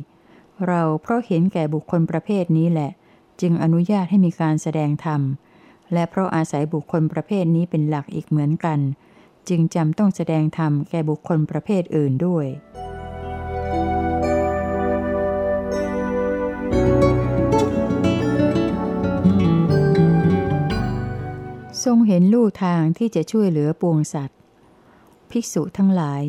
[0.66, 2.90] เราเพราะเห็นแก่บุคคลประเภทนี้แหละ
[3.40, 5.20] จึงอนุญาตให้มีการแสดงธรรม
[5.92, 8.78] และเพราะอาศัยบุคคลประเภทนี้เป็นหลักอีกเหมือนกัน
[9.48, 12.46] จึงจำต้องแสดงธรรมแก่บุคคลประเภทอื่นด้วย
[21.84, 24.38] ทรงเห็นลู่ทางที่จะช่วยเหลือปวงสัตว์
[25.30, 26.22] ภิกษุทั้งหลาย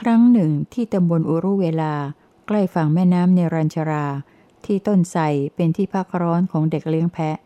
[0.00, 1.94] ครั้งหนึ่งที่ตำบลอุรุเวลา
[2.46, 4.06] ใกล้ฝั่งแม่น้ำเนรัญชรา
[4.64, 5.22] ที่ต้นไทร
[5.54, 7.36] เป็นที่พักร้อนของเด็กเลี้ยงแพะ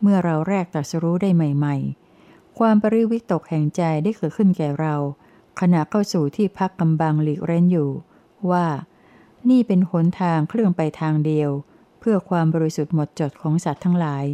[0.00, 2.07] เมื่อเราแรกตรัสรู้ได้ใหม่ ๆ
[2.58, 4.94] ความปริวิตกแห่งใจได้เกิดขึ้นแก่เรา
[5.60, 7.90] ขณะเข้าสู่ที่พักกำบังหลีกเร้นอยู่
[8.50, 8.66] ว่า
[9.50, 11.50] นี่เป็นหนทางเคลื่องไปทางเดียว
[12.00, 14.24] เพื่อความบริสุทธิ์หมดจดของสัตว์ทั้งหลาย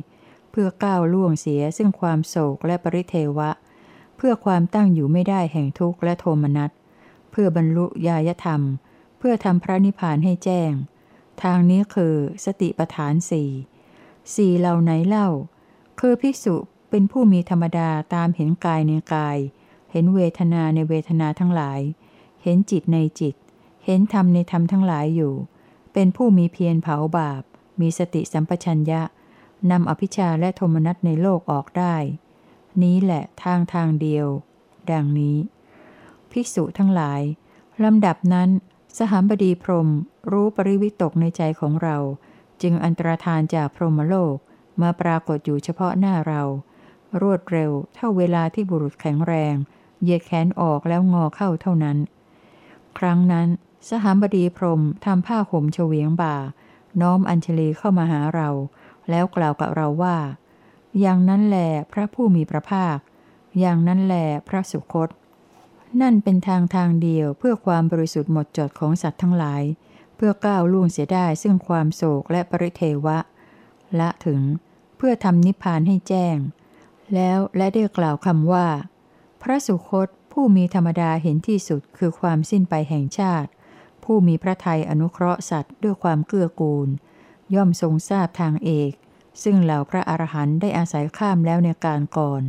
[0.51, 3.51] เพื่อก้าวล่วงเสียซึ่งความโศกและปริเทวะ
[4.17, 6.71] เพื่อความตั้งอยู่ไม่ได้แห่งทุกข์และโทมนัส
[7.31, 8.61] เพื่อบรรลุญาธรรม
[9.19, 10.73] เพื่อทำพระนิพพานให้แจ้ง
[11.43, 13.51] ทางนี้คือสติปฐานสี่
[14.35, 15.29] สี่เหล่าไหนเล่า
[16.01, 16.57] คือภิกษุ
[16.97, 19.39] เป็นผู้มีธรรมดาตามเห็นกายในกาย
[19.91, 21.81] เห็นเวทนาในเวทนาทั้งหลาย
[22.43, 23.35] เห็นจิตในจิต
[23.85, 25.35] เห็นธรรมในธรรมทั้งหลายอยู่
[25.93, 27.43] เป็นผู้มีเพียรเผาบาป
[27.81, 29.03] มีสติสัมปชัญญะ
[29.71, 31.97] นำอภิชาและโทมนัสในโลกออกได้
[32.83, 34.27] นี้แหละทางทางเดียว
[34.91, 35.37] ดังนี้
[36.31, 37.21] ภิกษุทั้งหลาย
[37.85, 38.49] ลำดับนั้น
[38.99, 39.89] สหบดีพรม
[40.33, 41.97] รู้ปริวิตกในใจของเรา
[42.63, 44.37] จึงอันตรธานจากพรหมโลก
[44.83, 46.43] มาปรากฏอยู่เฉพาะหน้าเรา
[47.23, 49.55] รวดเร็ว เท่าเวลาที่บุรุษแข็งแรง
[50.03, 51.99] เหยียดแขนออกแล้วงอเข้าเท่านั้น
[52.99, 53.49] ครั้งนั้น
[53.89, 56.37] สหามบดีพรมทำผ้าห่มเฉวียงบ่า
[57.01, 58.49] น้อมอัญชลีเข้ามาหาเรา
[59.11, 60.17] แล้วกล่าวกับเราว่า
[61.01, 61.59] อย่างนั้นแหล
[61.93, 62.99] พระผู้มีพระภาค
[63.59, 64.15] อย่างนั้นแหล
[64.49, 65.09] พระสุคต
[66.01, 69.63] นั่นเป็นทางทางเดียวเพื่อความบริสุทธิ์หมดจดของสัตว์ทั้งหลาย
[70.17, 73.19] เพื่อก้าวล่วงเสียได้ซึ่งความโศกและปริเทวะ
[74.01, 74.41] ละถึง
[74.97, 76.37] เพื่อทำนิพพานให้แจ้ง
[77.15, 78.67] แล้วและได้กล่าวคำว่า
[79.43, 83.51] พระสุคตผู้มีธรรมดาเห็นที่สุดคือความสิ้นไปแห่งชาติ
[84.05, 86.89] ผู้มีพระทัยอนุเคราะห์สัตว์ด้วยความเกื้อกูล
[87.55, 88.93] ย่อมทรงทราบทางเอก
[89.43, 92.43] ซึ่งเหล่าพระอรหันต์ได้อาศัยข้ามแล้วในการก่อน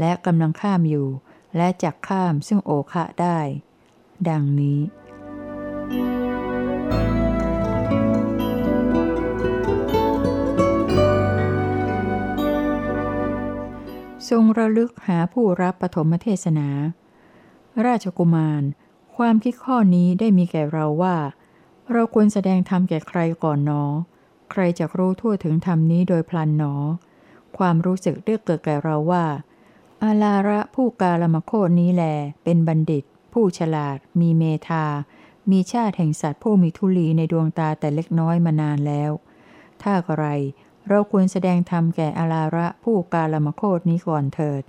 [0.00, 1.08] และกำลังข้ามอยู่
[1.56, 3.38] และจักข้ามซึ่งโอคะได้
[4.28, 4.80] ดังนี้
[14.28, 16.68] ทรงระลึกหาผู้รับปฐมเทศนา
[17.86, 18.62] ราชกุมาร
[19.16, 21.16] ความคิดข้อนี้ได้มีแก่เราว่า
[21.92, 23.84] เราควรแสดงธรรมแก่ใครก่อนนอ
[24.50, 26.74] ใครจะรู้ทั่วถึงธรรมนี้โดยพลันหนอ
[27.58, 29.24] ความรู้สึกเรียกเกิดแก่เราว่า
[30.02, 32.04] อาลาระผู้กาลมโคตนี้แล
[32.44, 34.84] เป็นบัณฑิต ผู้ฉลาด มีเมธา
[35.50, 39.10] มีชาติแห่งสัตว์ผู้มีทุลีในดวงตาแต่เล็กน้อยมานานแล้ว
[39.82, 40.26] ถ้าอะไร
[40.88, 44.62] เราควรแสดงธรรมแก่อาลาระผู้กาลมโคตนี้ก่อนเถิด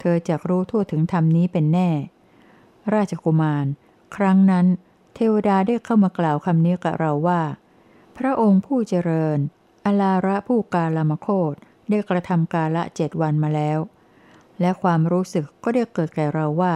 [0.00, 1.90] เธอจะรู้ทั่วถึงธรรมนี้เป็นแน่
[2.94, 3.66] ราชกุมาร
[4.16, 4.66] ครั้งนั้น
[5.14, 7.42] เทวดาได้เข้ามากล่าวคำนี้กับเราว่า
[8.18, 9.38] พระองค์ผู้เจริญ
[9.84, 11.54] อลาระผู้กาลมโคต
[11.88, 13.78] ได้กระทำกาละเจ็ดวันมาแล้ว
[14.60, 16.74] และความรู้สึกก็ได้เกิดแก่เราว่า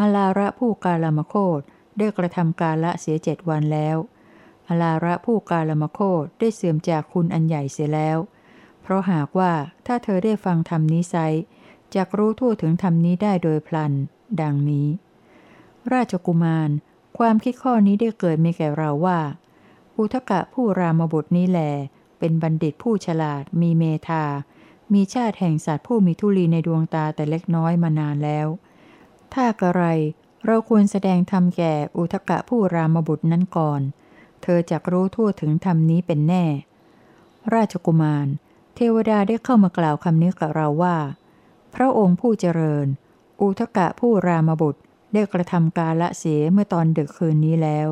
[0.00, 1.60] อลาระผู้กาลมโคต
[1.98, 3.96] ได้กระทำกาละเสียเจ็ดวันแล้ว
[4.68, 8.18] อลาระผู้กาลมโคตได้เสื่อมจากคุณอันใหญ่เสียแล้ว
[8.82, 9.52] เพราะหากว่า
[9.86, 11.16] ถ้าเธอได้ฟังธรรมนี้ไซ
[11.94, 13.92] จะรู้ทั่วถึงธรรมนี้ได้โดยพลัน
[14.42, 14.88] ดังนี้
[15.92, 16.70] ราชกุมาร
[17.18, 19.20] ความคิดข้อนี้ได้เกิดมีแก่เราว่า
[19.98, 21.60] อุทกะผู้รามบุตรนี้แหล
[22.18, 24.24] เป็นบัณฑิตผู้ฉลาด มีเมธา
[24.92, 28.46] มีชาติแห่งสัตว์ผู้มีทุลีในดวงตาแต่เล็กน้อยมานานแล้ว
[29.34, 29.82] ถ้ากระไร
[30.46, 33.80] เราควรแสดงธรรมแก่อุทกะผู้รามบุตรนั้นก่อน
[34.44, 36.44] เธอจะรู้ทั่วถึงธรรมนี้เป็นแน่
[37.54, 38.26] ราชกุมาร
[38.74, 40.96] เทวดาได้เข้ามากล่าวคำนี้กับเราว่า
[41.74, 42.86] พระองค์ผู้เจริญ
[43.40, 44.80] อุทกะผู้รามบุตร
[45.12, 47.88] ได้กระทำกาละเสียเมื่อตอนดึกคืนนี้แล้ว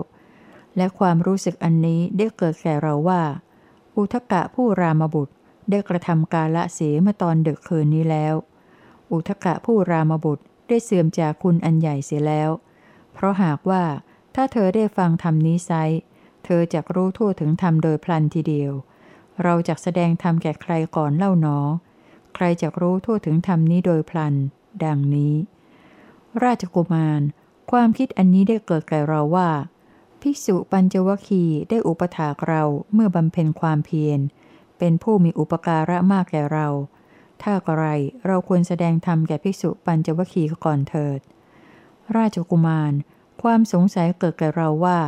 [0.77, 3.23] และความรู้สึกอันนี้ได้เกิดแก่เราว่า
[3.97, 5.35] อุทกะผู้รามบุตร
[5.71, 8.35] ได้กระทำกาละเสียเมื่อตอนดึกคืนนี้แล้ว
[9.13, 12.51] อุทกะผู้รามบุตรได้เสื่อมจากคุณอันใหญ่เสียแล้ว
[13.13, 13.83] เพราะหากว่า
[14.35, 15.73] ถ้าเธอได้ฟังธรรมนี้ไซ
[16.53, 18.73] ธอจะรู้ทั่วถึงธรรมโดยพลันทีเดียว
[19.43, 21.59] เราจะแสดงธรรมแก่ใครก่อนเล่าหนอ
[22.35, 24.35] ใครจะรู้ทั่วถึงธรรมนี้โดยพลัน
[24.85, 25.35] ดังนี้
[26.45, 27.21] ราชกุมาร
[27.71, 29.51] ความคิดอันนี้ได้เกิดแก่เราว่า
[30.21, 32.63] ภิกษุปัญจวคีได้อุปถากเรา
[32.93, 34.21] เมื่อบำเพ็ญความเพียร
[34.79, 36.69] เป็นผู้มีอุปการะมากแก่เรา
[37.43, 37.85] ถ้ากระไร
[38.27, 41.19] เราควรแสดงธรรมแก่ภิกษุปัญจวคีก่อนเถิด
[42.17, 42.93] ราชกุมาร
[43.43, 44.99] ความสงสัยเกิดแก่เราว่า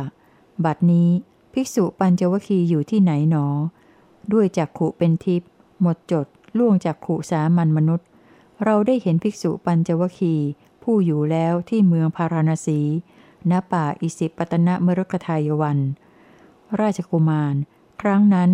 [0.65, 1.09] บัดนี้
[1.55, 3.47] ภิกษุปัญจวคีอยู่ที่ไหนหนอ
[4.33, 5.49] ด้วยจักขุเป็นทิพย์
[5.81, 8.07] หมดจด ล่วงจากขุสามัญมนุษย์
[8.63, 10.35] เราได้เห็นภิกษุปัญจวคี
[10.83, 12.81] ผู้อยู่แล้วที่เมืองพาราณสี
[13.49, 15.79] ณ ป่าอิสิปตนะมรกทายวัน
[16.79, 17.55] ราชกุมาร
[18.01, 18.51] ครั้งนั้น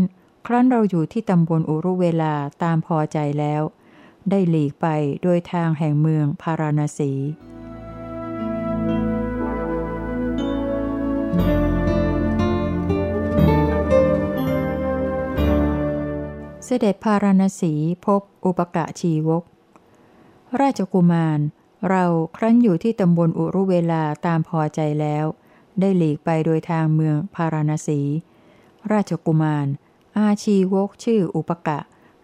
[0.48, 2.34] ครั้นเราอยู่ที่ตำบลอุรุเวลา
[2.64, 3.62] ตามพอใจแล้ว
[4.30, 4.88] ได้หลีกไป
[5.24, 7.12] โดยทางแห่งเมืองพาราณสี
[16.74, 17.74] เสด็จพาราณสี
[18.06, 19.44] พบอุปกะชีวก
[20.62, 21.40] ราชกุมาร
[21.90, 22.06] เรา
[22.36, 25.26] ครั้นอยู่ที่ตำบลอุรุเวลาตามพอใจแล้ว
[25.80, 28.02] ได้หลีกไปโดยทางเมืองพาราณสี
[28.92, 29.68] ราชกุมาร
[30.18, 31.80] อาชีวกชื่ออุปกะ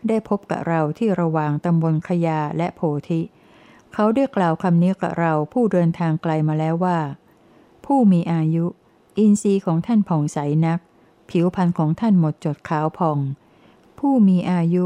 [0.08, 3.22] ได้พบกับเราที่ระหว่างตำบลขยาและโพธิ
[3.94, 7.00] เขาได้กล่าวคำนี้กับเราผู้เดินทางไกลมาแล้วว่า
[7.86, 8.66] ผู้มีอายุ
[9.18, 10.80] อินทรีย์ของท่านผ่องใสนัก
[11.30, 13.20] ผิวพรรณของท่านหมดจดขาวผ่อง
[14.00, 14.86] ผู้มีอายุ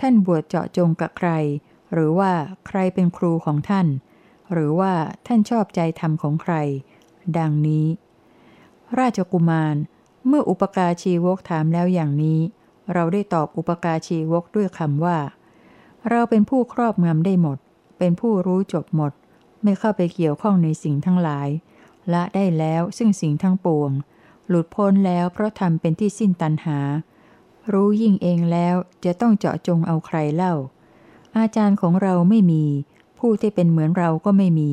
[0.00, 1.30] ท่านบวชเจาะจงกับใคร
[1.92, 2.32] หรือว่า
[2.66, 3.86] ใครเป็นครูของท่าน
[4.52, 4.92] หรือว่า
[5.26, 6.54] ท่านชอบใจธรรมของใคร
[7.38, 7.86] ดังนี้
[8.98, 9.76] ราชกุมาร
[10.26, 12.40] เมื่ออุปการชีวกถามแล้วอย่างนี้
[12.92, 15.18] เราได้ตอบอุปการชีวกด้วยคำว่า
[16.10, 17.58] เราเป็นผู้ครอบงำได้หมด
[17.98, 19.12] เป็นผู้รู้จบหมด
[19.62, 21.48] ไม่เข้าไปเกี่ยวข้องในสิ่งทั้งหลาย
[22.12, 23.90] ละได้แล้วซึ่งสิ่งทั้งปวง
[24.48, 26.78] หลุดพ้นแล้วเพราะทำเป็นที่สิ้นตัณหา
[27.72, 30.54] รู้ยิ่งเองแล้วจะต้องเจาะจงเอาใครเล่า
[31.38, 32.64] อาจารย์ของเราไม่มี
[33.18, 34.70] ผู้ที่เป็นเหมือนเราก็ไม่มี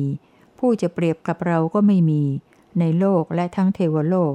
[0.58, 2.22] ผู้จะเปรียบกับเราก็ไม่มี
[2.78, 4.34] ในโลกและทั้งเทวโลก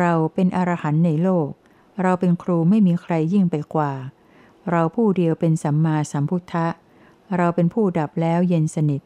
[0.00, 1.48] เราเป็นอรหันต์ในโลก
[2.02, 3.92] เราเป็นครูไม่มีใครยิ่งไปกว่า
[4.70, 6.66] เราผู้เดียวเป็นสัมมาสัมพุทธะ
[7.36, 9.02] เราเป็นผู้ดับแล้วเย็นสนิท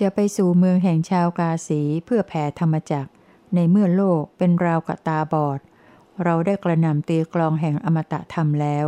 [0.00, 3.10] จะไปสู่เมืองแห่งชาวกาสีเพื่อแผ่ธรรมจักร
[3.54, 5.58] ในเมื่อโลกเป็นราวกับตาบอด
[6.24, 8.86] เราได้กระนำตีกลองแห่งอมตะธรรมแล้ว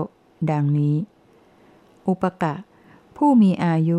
[0.51, 0.97] ดังนี้
[2.09, 2.55] อุปกะ
[3.17, 3.99] ผู้มีอายุ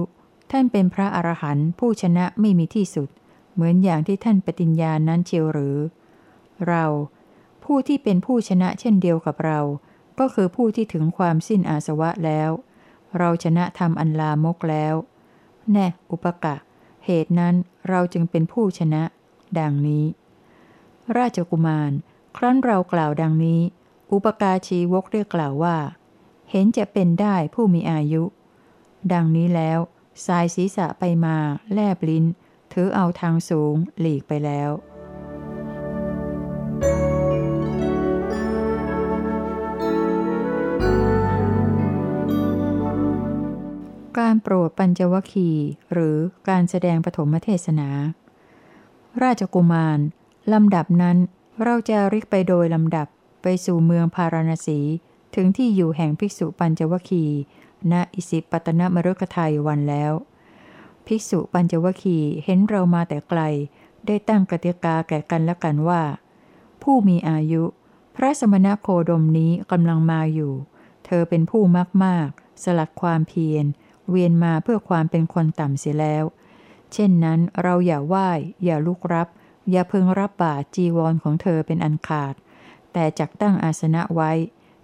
[0.51, 3.09] ท่านเป็นพระอรหันต์ผู้ชนะไม่มีที่สุด
[3.53, 5.77] เหมือนอย่างที่ท่านปฏิญญาณนั้นเชียวหรือ
[6.67, 6.85] เรา
[7.63, 9.59] ผู้ที่เป็นผู้ชนะเช่นเดียวกับเรา
[10.19, 12.49] ก็คือผู้ที่ถึงความสิ้นอาสวะแล้ว
[13.17, 14.95] เราชนะทำอันลามกแล้ว
[15.71, 16.55] แน่ อุปกะ
[17.05, 17.55] เหตุนั้น
[17.89, 19.03] เราจึงเป็นผู้ชนะ
[19.59, 20.05] ดังนี้
[21.17, 21.91] ราชกุมาร
[22.35, 23.61] ครั้นเรากล่าวดังนี้
[24.11, 25.77] อุปการชีวกได้กล่าวว่า
[26.49, 28.23] เห็นจะเป็นได้ผู้มีอายุ
[29.13, 29.79] ดังนี้แล้ว
[30.25, 31.37] สายศีรษะไปมา
[31.73, 32.25] แลบลิ้น
[32.73, 34.71] ถือเอาทางสูง หลีกไปแล้ว
[44.19, 45.49] การโปรดปัญจวคี
[45.93, 46.17] หรือ
[46.49, 47.89] การแสดงปฐมเทศนา
[49.23, 49.99] ราชกุมาร
[50.53, 51.17] ลำดับนั้น
[51.63, 53.07] เราจะริกไปโดยลำดับ
[53.41, 54.79] ไปสู่เมืองพาราณสี
[55.35, 57.25] ถึงที่อยู่แห่งภิกษุปัญจวคี
[57.91, 60.13] ณ อิสิปตนมฤคทายวันแล้ว
[61.05, 63.41] ภิกษุปัญจวคีเห็นเรามาแต่ไกล
[64.05, 66.01] ได้ตั้งกติกาแก่กันและกันว่า
[66.81, 67.63] ผู้มีอายุ
[68.15, 70.53] พระสมณโคดมนี้กำลังมาอยู่
[71.05, 72.29] เธอเป็นผู้มากมาก
[72.63, 73.65] สลัดความเพียร
[74.09, 76.23] เวียนมาเพื่อความเป็นคนต่ำเสียแล้ว
[76.93, 78.29] เช่นนั้นเราอย่าไหว้
[78.63, 79.27] อย่าลุกรับ
[79.71, 82.33] อย่าพึงรับบาตรจีวรของเธอเป็นอันขาด
[82.93, 84.31] แต่จักตั้งอาสนะไว้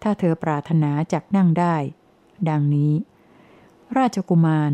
[0.02, 1.76] ถ้าเธอปรารถนาจักนั่งได้
[2.50, 2.94] ดังนี้
[3.98, 4.72] ราชกุมาร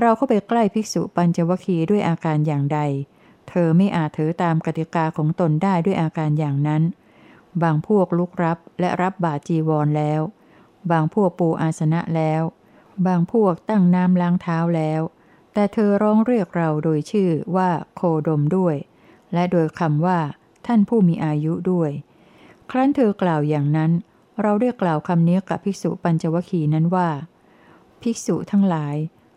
[0.00, 2.80] เราเข้าไปใกล้ภิกษุปัญจวคีด้วยอาการอย่างใด
[3.48, 6.82] เธอไม่อาจถือตามกติกาของตนได้ด้วยอาการอย่างนั้น
[7.62, 10.20] บางพวกลุกรับและรับบาตรจีวรแล้ว
[10.90, 12.42] บางพวกปูอาสนะแล้ว
[13.06, 15.02] บางพวกตั้งน้ำล้างเท้าแล้ว
[15.52, 18.76] แต่เธอร้องเรียกเราโดยชื่อว่าโคดมด้วย
[19.32, 20.18] และโดยคำว่า
[20.66, 21.90] ท่านผู้มีอายุด้วย
[22.70, 23.90] ครั้นเธอกล่าวอย่างนั้น
[24.42, 27.08] เราได้กล่าวคำนี้กับภิกษุปัญจวคีนั้นว่า
[28.02, 28.96] ภิกษุทั้งหลาย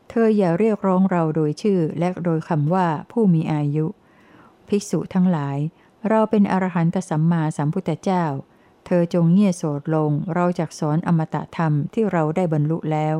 [0.10, 3.86] เธออย่าเรียกร้องเราโดยชื่อและโดยคำว่าผู้มีอายุ
[4.67, 5.58] ภิกษุทั้งหลาย
[6.10, 8.25] เราเป็นอรหันตสัมมาสัมพุทธเจ้า
[8.86, 13.15] เธอจงเงียยโสดลง เราจักสอนอมตะธรรมที่เราได้บรรลุแล้ว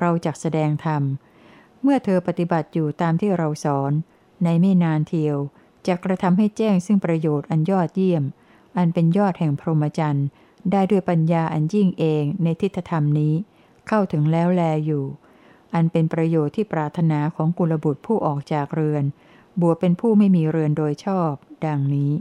[0.00, 1.02] เราจักแสดงธรรม
[1.82, 3.92] เมื่อเธอปฏิบัติอยู่ตามที่เราสอน
[4.44, 5.36] ในไม่นานเทียว
[5.86, 8.24] จะกระทำให้แจ้งซึ่งประโยชน์อันยอดเยี่ยม
[8.76, 10.26] อันเป็นยอดแห่งพรหมจรรย์
[10.70, 13.34] ได้ด้วยปัญญาอันยิ่งเองในทิฏฐธรรมนี้
[13.88, 15.04] เข้าถึงแล้วแลอยู่
[15.74, 19.04] อันเป็นประโยชน์ที่ปรารถนาของกุลบุตรผู้ออกจากเรือน
[19.60, 21.32] บวชเป็นผู้ไม่มีเรือนโดยชอบ
[21.66, 22.12] ดังนี้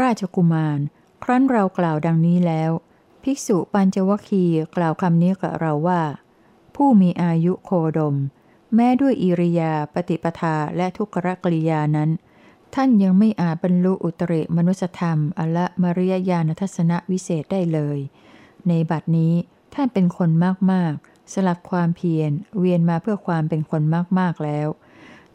[0.00, 0.78] ราชกุมาร
[1.24, 2.70] ครั้นเรากล่าวดังนี้แล้ว
[3.22, 4.44] ภิกษุปัญจวคี
[4.76, 6.02] กล่าวคำนี้กับเราว่า
[6.76, 8.16] ผู้มีอายุโคดม
[8.74, 12.10] แม้ด้วยอิริยาปฏิปทาและทุกรกริยานั้น
[12.74, 17.98] ท่านยังไม่อาจบรรลุอุตริมนุสธรรม อละมริยญาณทัศนวิเศษได้เลย
[18.68, 19.34] ในบัดนี้
[19.74, 20.94] ท่านเป็นคนมากมาก
[21.32, 24.68] สลัดความเพียร เวียนมาเพื่อความเป็นคนมากมากแล้ว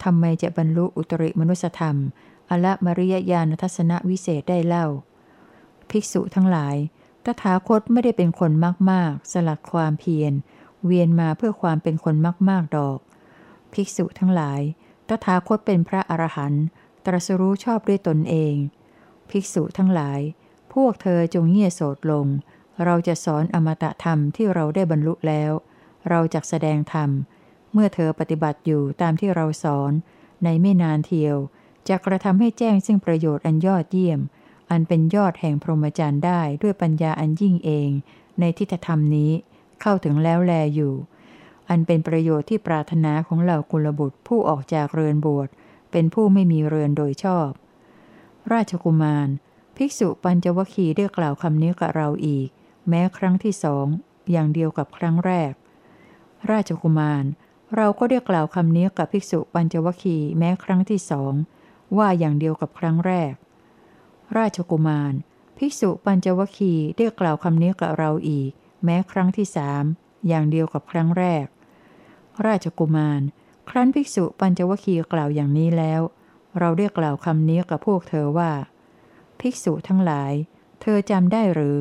[0.04, 1.96] ทำไมจะบรรลุอุตริมนุสธรรม
[2.50, 4.86] อละมริยญาณทัศนวิเศษได้เล่า
[5.90, 6.76] ภิกษุทั้งหลาย
[7.26, 8.52] ตถาคตไม่ได้เป็นคน
[8.92, 10.34] มาก ๆ สลัดความเพียร
[10.86, 12.16] เวียนมาเพื่อความเป็นคน
[12.50, 13.00] มาก ๆ ดอก
[13.74, 14.62] ภิกษุทั้งหลาย
[15.08, 16.66] ตถาคตเป็นพระอรหันต์
[17.08, 18.56] ตรัสรู้ชอบด้วยตนเอง
[19.30, 20.20] ภิกษุทั้งหลาย
[20.74, 22.28] พวกเธอจงเงี่ยโสดลง
[22.86, 25.52] เราจะสอนอมตะธรรมที่เราได้บรรลุแล้ว
[26.10, 27.10] เราจะแสดงธรรม
[27.74, 29.92] เมื่อเธอปฏิบัติอยู่ตามที่เราสอน
[30.44, 31.38] ในไม่นานเทียว
[31.90, 34.20] จะกระทำให้แจ้งซึ่งประโยชน์อันยอดเยี่ยม
[34.72, 37.90] อันเป็นยอดแห่งพรหมจรรย์ได้ด้วยปัญญาอันยิ่งเอง
[38.40, 39.32] ในทิฏฐธรรมนี้
[39.82, 40.94] เข้าถึงแล้วแลอยู่
[41.70, 45.50] อันเป็นประโยชน์ที่ปรารถนาของเหล่ากุลบุตรผู้ออกจากเรือนบวช
[46.00, 47.50] เป็นผู้ไม่มีเรือนโดยชอบ
[48.54, 49.28] ราชกุมาร
[49.78, 52.48] ภิกษุปัญจวคีได้กล่าวคำนี้กับเราอีก
[52.90, 53.86] แม้ครั้งที่สอง
[54.32, 55.52] อย่างเดียวกับครั้งแรก
[56.52, 57.24] ราชกุมาร
[57.76, 61.34] เราก็ได้กล่าวคำนี้กับภิกษุปัญจวคีแม้ครั้งที่สอง
[61.98, 63.34] ว่าอย่างเดียวกับครั้งแรก
[64.38, 65.14] ราชกุมาร
[65.58, 68.52] ภิกษุปัญจวคีได้กล่าวคำนี้กับเราอีก
[68.84, 69.84] แม้ครั้งที่สาม
[70.28, 71.46] อย่างเดียวกับครั้งแรก
[72.46, 73.22] ราชกุมาร
[73.70, 76.02] ครั้นภิกษุปัญจวคีกล่าวอย่างนี้แล้ว
[76.60, 78.52] เราได้กล่าวคำนี้กับพวกเธอว่า
[79.40, 80.34] ภิกษุทั้งหลาย
[80.82, 81.78] เธอจำได้หรือ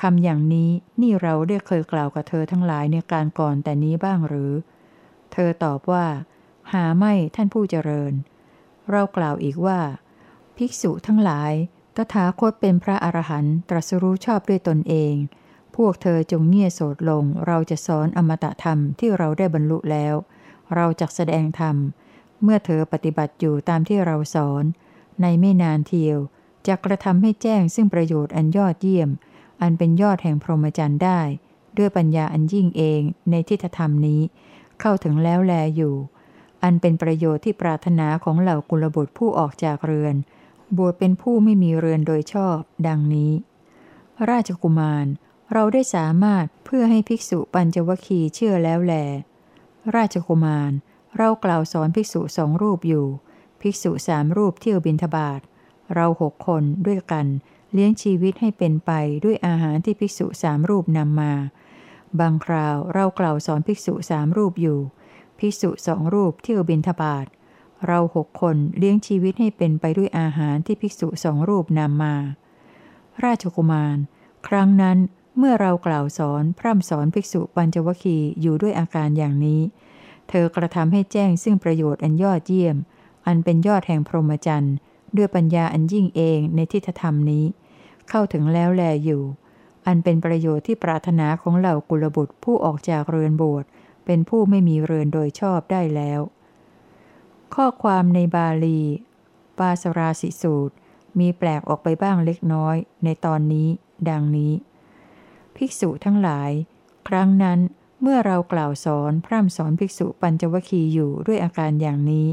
[0.00, 0.70] คำอย่างนี้
[1.00, 4.52] นี่เราได้เคยกล่าวกับเธอทั้งหลายในการก่อนแต่นี้บ้างหรือ
[5.32, 6.06] เธอตอบว่า
[6.72, 8.12] หาไม่ท่านผู้เจริญ
[8.90, 9.80] เรากล่าวอีกว่า
[10.56, 11.52] ภิกษุทั้งหลาย
[11.96, 15.14] ตถาคตเป็นพระอรหันต์ตรัสรู้ชอบด้วยตนเอง
[15.76, 20.14] พวกเธอจงเงียยโสดลงเราจะสอนอมตะธรรมที่เราได้บรรลุแล้ว
[20.74, 21.76] เราจะแสดงธรรม
[22.42, 24.64] เมื่อเธอปฏิบัติอยู่ตามที่เราสอน
[25.20, 26.18] ในไม่นานเทียว
[26.66, 29.10] จะกระทำให้แจ้งซึ่งประโยชน์อันยอดเยี่ยม
[29.62, 31.20] อันเป็นยอดแห่งพรหมจรรย์ได้
[31.78, 33.00] ด้วยปัญญาอันยิ่งเอง
[33.30, 34.20] ในทิฏฐธรรมนี้
[34.80, 35.94] เข้าถึงแล้วแลอยู่
[36.62, 40.14] อันเป็นประโยชน์ที่ปรารถนาของเหล่ากุลบุตรผู้ออกจากเรือน
[40.76, 43.32] บวชเป็นผู้ไม่มีเรือนโดยชอบ ดังนี้
[44.30, 45.06] ราชกุมาร
[45.52, 48.94] เราได้สามารถเพื่อให้ภิกษุปัญจวคีเชื่อแล้วแล
[49.94, 50.72] ราชกุมาร
[51.16, 53.06] เรากล่าวสอนภิกษุสองรูปอยู่
[53.60, 55.40] ภิกษุสามรูปเที่ยวบินทบาท
[55.94, 57.26] เราหกคนด้วยกัน
[57.72, 58.90] เลี้ยงชีวิตให้เป็นไป
[59.24, 61.32] ด้วยอาหารที่ภิกษุสามรูปนำมา
[62.20, 64.78] บางคราวเรากล่าวสอนภิกษุสามรูปอยู่
[65.38, 67.26] ภิกษุสองรูปเที่ยวบินทบาท
[67.86, 72.14] เราหกคนเลี้ยงชีวิตให้เป็นไปด้วยอาหารที่ภิกษุสองรูปนำมา
[73.24, 73.96] ราชกุมาร
[74.48, 74.98] ครั้งนั้น
[75.38, 79.60] เมื่อเรากล่าวสอนพร่ำสอนภิกษุปัญจวคีอยู่ด้วยอาการอย่างนี้
[80.28, 82.76] เธอกระทำให้แจ้งซึ่งประโยชน์อันยอดเยี่ยม
[83.26, 84.74] อันเป็นยอดแห่งพรหมจรรย์
[85.16, 87.44] ด้วยปัญญาอันยิ่งเองในทิฏฐธรรมนี้
[88.08, 89.22] เข้าถึงแล้วแลอยู่
[89.86, 93.64] อันเป็นประโยชน์ที่ปรารถนาของเหล่ากุลบุตรผู้ออกจากเรือนบวช
[94.04, 96.20] เป็นผู้ไม่มีเรือนโดยชอบได้แล้ว
[97.54, 98.80] ข้อความในบาลี
[99.58, 100.74] ปาสราสิสูตร
[101.18, 103.68] มีแปลกออกไปบ้างเล็กน้อยในตอนนี้
[104.10, 104.52] ดังนี้
[105.56, 106.50] ภิกษุทั้งหลาย
[107.08, 107.58] ครั้งนั้น
[108.02, 112.28] เมื่อเรากล่าวสอนพร่ำสอนภิกษุปัญจวคีอยู่ด้วยอาการอย่างนี้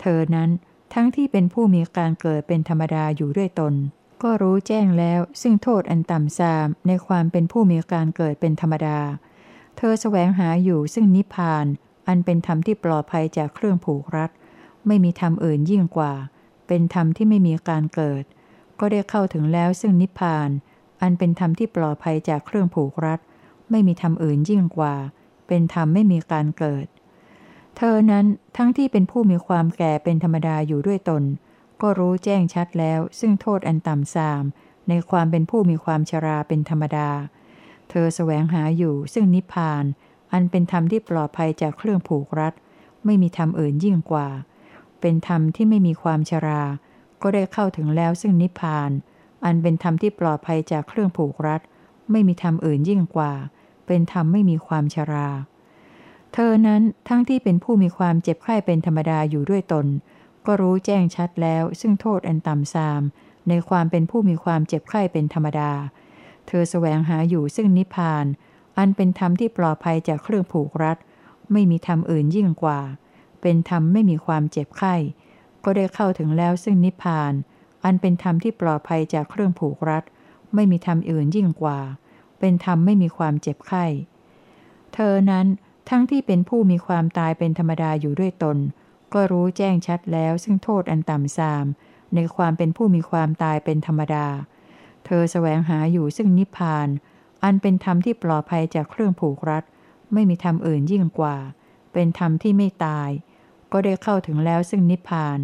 [0.00, 0.50] เธอนั้น
[0.94, 3.74] ทั้งที่เป็นผู้มีการเกิดเป็นธรรมดาอยู่ด้วยตน
[4.22, 8.98] ก็รู้แจ้งแล้วซึ่งโทษอันต่ำทรามในความเป็นผู้มีการเกิดเป็นธรรมดา
[9.76, 11.66] เธอแสวงหาอยู่ซึ่งนิพพาน
[12.08, 14.30] อันเป็นธรรมที่ปลอดภัยจากเครื่องผูกรัด
[14.86, 16.12] ไม่มีธรรมอื่นยิ่งกว่า
[16.66, 18.24] เป็นธรรมที่ไม่มีการเกิด
[18.80, 20.50] ก็ได้เข้าถึงแล้วซึ่งนิพพาน
[21.00, 23.20] อันเป็นธรรมที่ปลอดภัยจากเครื่องผูกรัด
[23.70, 24.94] ไม่มีธรรมอื่นยิ่งกว่า
[25.46, 26.86] เป็นธรรมไม่มีการเกิด
[27.76, 28.26] เธอนั้น
[28.56, 31.22] ทั้งที่เป็นผู้มีความแก่เป็นธรรมดาอยู่ด้วยตน
[31.80, 34.42] ก็รู้แจ้งชัดแล้ว ซึ่งโทษอันต่ำทราม
[34.88, 37.10] ในความเป็นผู้มีความชราเป็นธรรมดา
[37.90, 39.84] เธอแสวงหาอยู่ซึ่งนิพพาน
[40.32, 42.54] อันเป็นธรรมที่ปลอดภัยจากเครื่องผูกรัด
[43.04, 44.28] ไม่มีธรรมอื่นยิ่งกว่า
[45.00, 46.62] เป็นธรรมที่ไม่มีความชรา
[47.22, 48.90] ก็ได้เข้าถึงแล้วซึ่งนิพพาน
[49.44, 51.60] อันเป็นธรรมที่ปลอดภัยจากเครื่องผูกรัด
[52.10, 53.32] ไม่มีธรรมอื่นยิ่งกว่า
[53.86, 55.28] เป็นธรรมไม่มีความชรา
[56.32, 59.86] เธอนั้นทั้งที่เป็นผู้มีความเจ็บไข้เป็นธรรมดาอยู่ด้วยตน
[60.46, 63.02] ก็รู้แจ้งชัดแล้ว ซึ่งโทษอันต่ำทราม
[63.48, 65.72] ในความเป็นผู้มีความเจ็บไข้เป็นธรรมดา
[66.46, 68.26] เธอแสวงหาอยู่ซึ่งนิพพาน
[68.78, 70.98] อันเป็นธรรมที่ปลอดภัยจากเครื่องผูกรัด
[71.52, 72.80] ไม่มีธรรมอื่นยิ่งกว่า
[73.40, 74.94] เป็นธรรมไม่มีความเจ็บไข้
[75.64, 77.32] ก็ได้เข้าถึงแล้วซึ่งนิพพาน
[77.88, 80.04] อันเป็นธรรมที่ปลอดภัยจากเครื่องผูกรัด
[80.54, 81.78] ไม่มีธรรมอื่นยิ่งกว่า
[82.38, 83.84] เป็นธรรมไม่มีความเจ็บไข้
[84.94, 85.46] เธอนั้น
[85.90, 88.58] ทั้งที่เป็นผู้มีความตายเป็นธรรมดาอยู่ด้วยตน
[89.12, 91.64] ก็รู้แจ้งชัดแล้วซึ่งโทษอันต่ำทราม
[92.14, 94.26] ในความเป็นผู้มีความตายเป็นธรรมดา
[95.06, 96.88] เธอแสวงหาอยู่ซึ่งนิพพาน
[97.44, 99.64] อันเป็นธรรมที่ปลอดภัยจากเครื่องผูกรัด
[100.12, 101.36] ไม่มีธรรมอื่นยิ่งกว่า
[101.92, 103.08] เป็นธรรมที่ไม่ตาย
[103.72, 105.38] ก็ได้เข้าถึงแล้วซึ่งนิพพาน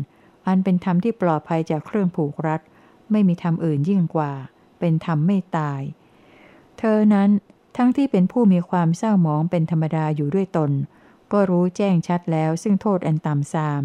[0.47, 2.61] อันเป็นธรรมที่ปลอดภัยจากเครื่องผูกรัด
[3.11, 4.33] ไม่มีธรรมอื่นยิ่งกว่า
[4.79, 5.81] เป็นธรรมไม่ตาย
[6.79, 7.31] เธอนั้น
[7.77, 10.71] ทั้งที่เป็นผู้มีความเศร้าหมองเป็นธรรมดาอยู่ด้วยตน
[11.33, 13.83] ก็รู้แจ้งชัดแล้วซึ่งโทษอันต่ำทราม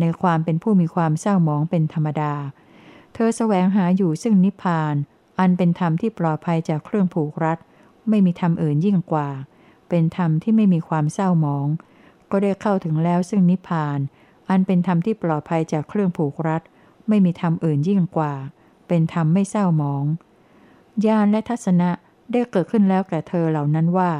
[0.00, 2.34] ในความเป็นผู้มีความเศร้าหมองเป็นธรรมดา
[3.14, 4.94] เธอแสวงหาอยู่ซึ่งนิพพาน
[5.38, 7.58] อันเป็นธรรมที่ปลอดภัยจากเครื่องผูกรัด
[8.08, 9.28] ไม่มีธรรมอื่นยิ่งกว่า
[9.88, 11.66] เป็นธรรมที่ไม่มีความเศร้าหมอง
[12.30, 13.98] ก็ได้เข้าถึงแล้วซึ่งนิพพาน
[14.50, 16.62] อันเป็นธรรมที่ปลอดภัยจากเครื่องผูกรัด
[17.08, 18.34] ไม่มีธรรมอื่นยิ่งกว่า
[18.88, 20.04] เป็นธรรมไม่เศร้าหมอง
[21.06, 21.90] ญาณและทัศนะ
[22.30, 24.12] ได้เกิดขึ้นแล้วแก่เธอเหล่านั้นว่า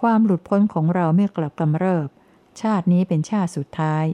[0.00, 2.08] ความหลุดพ้นของเราไม่กลับกำเริบ
[2.60, 4.04] ชาตินี้เป็นชาติสุดท้าย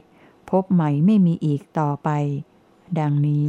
[0.49, 2.09] พบใหม่ไม่มีอีกต่อไป
[2.99, 3.45] ดังนี้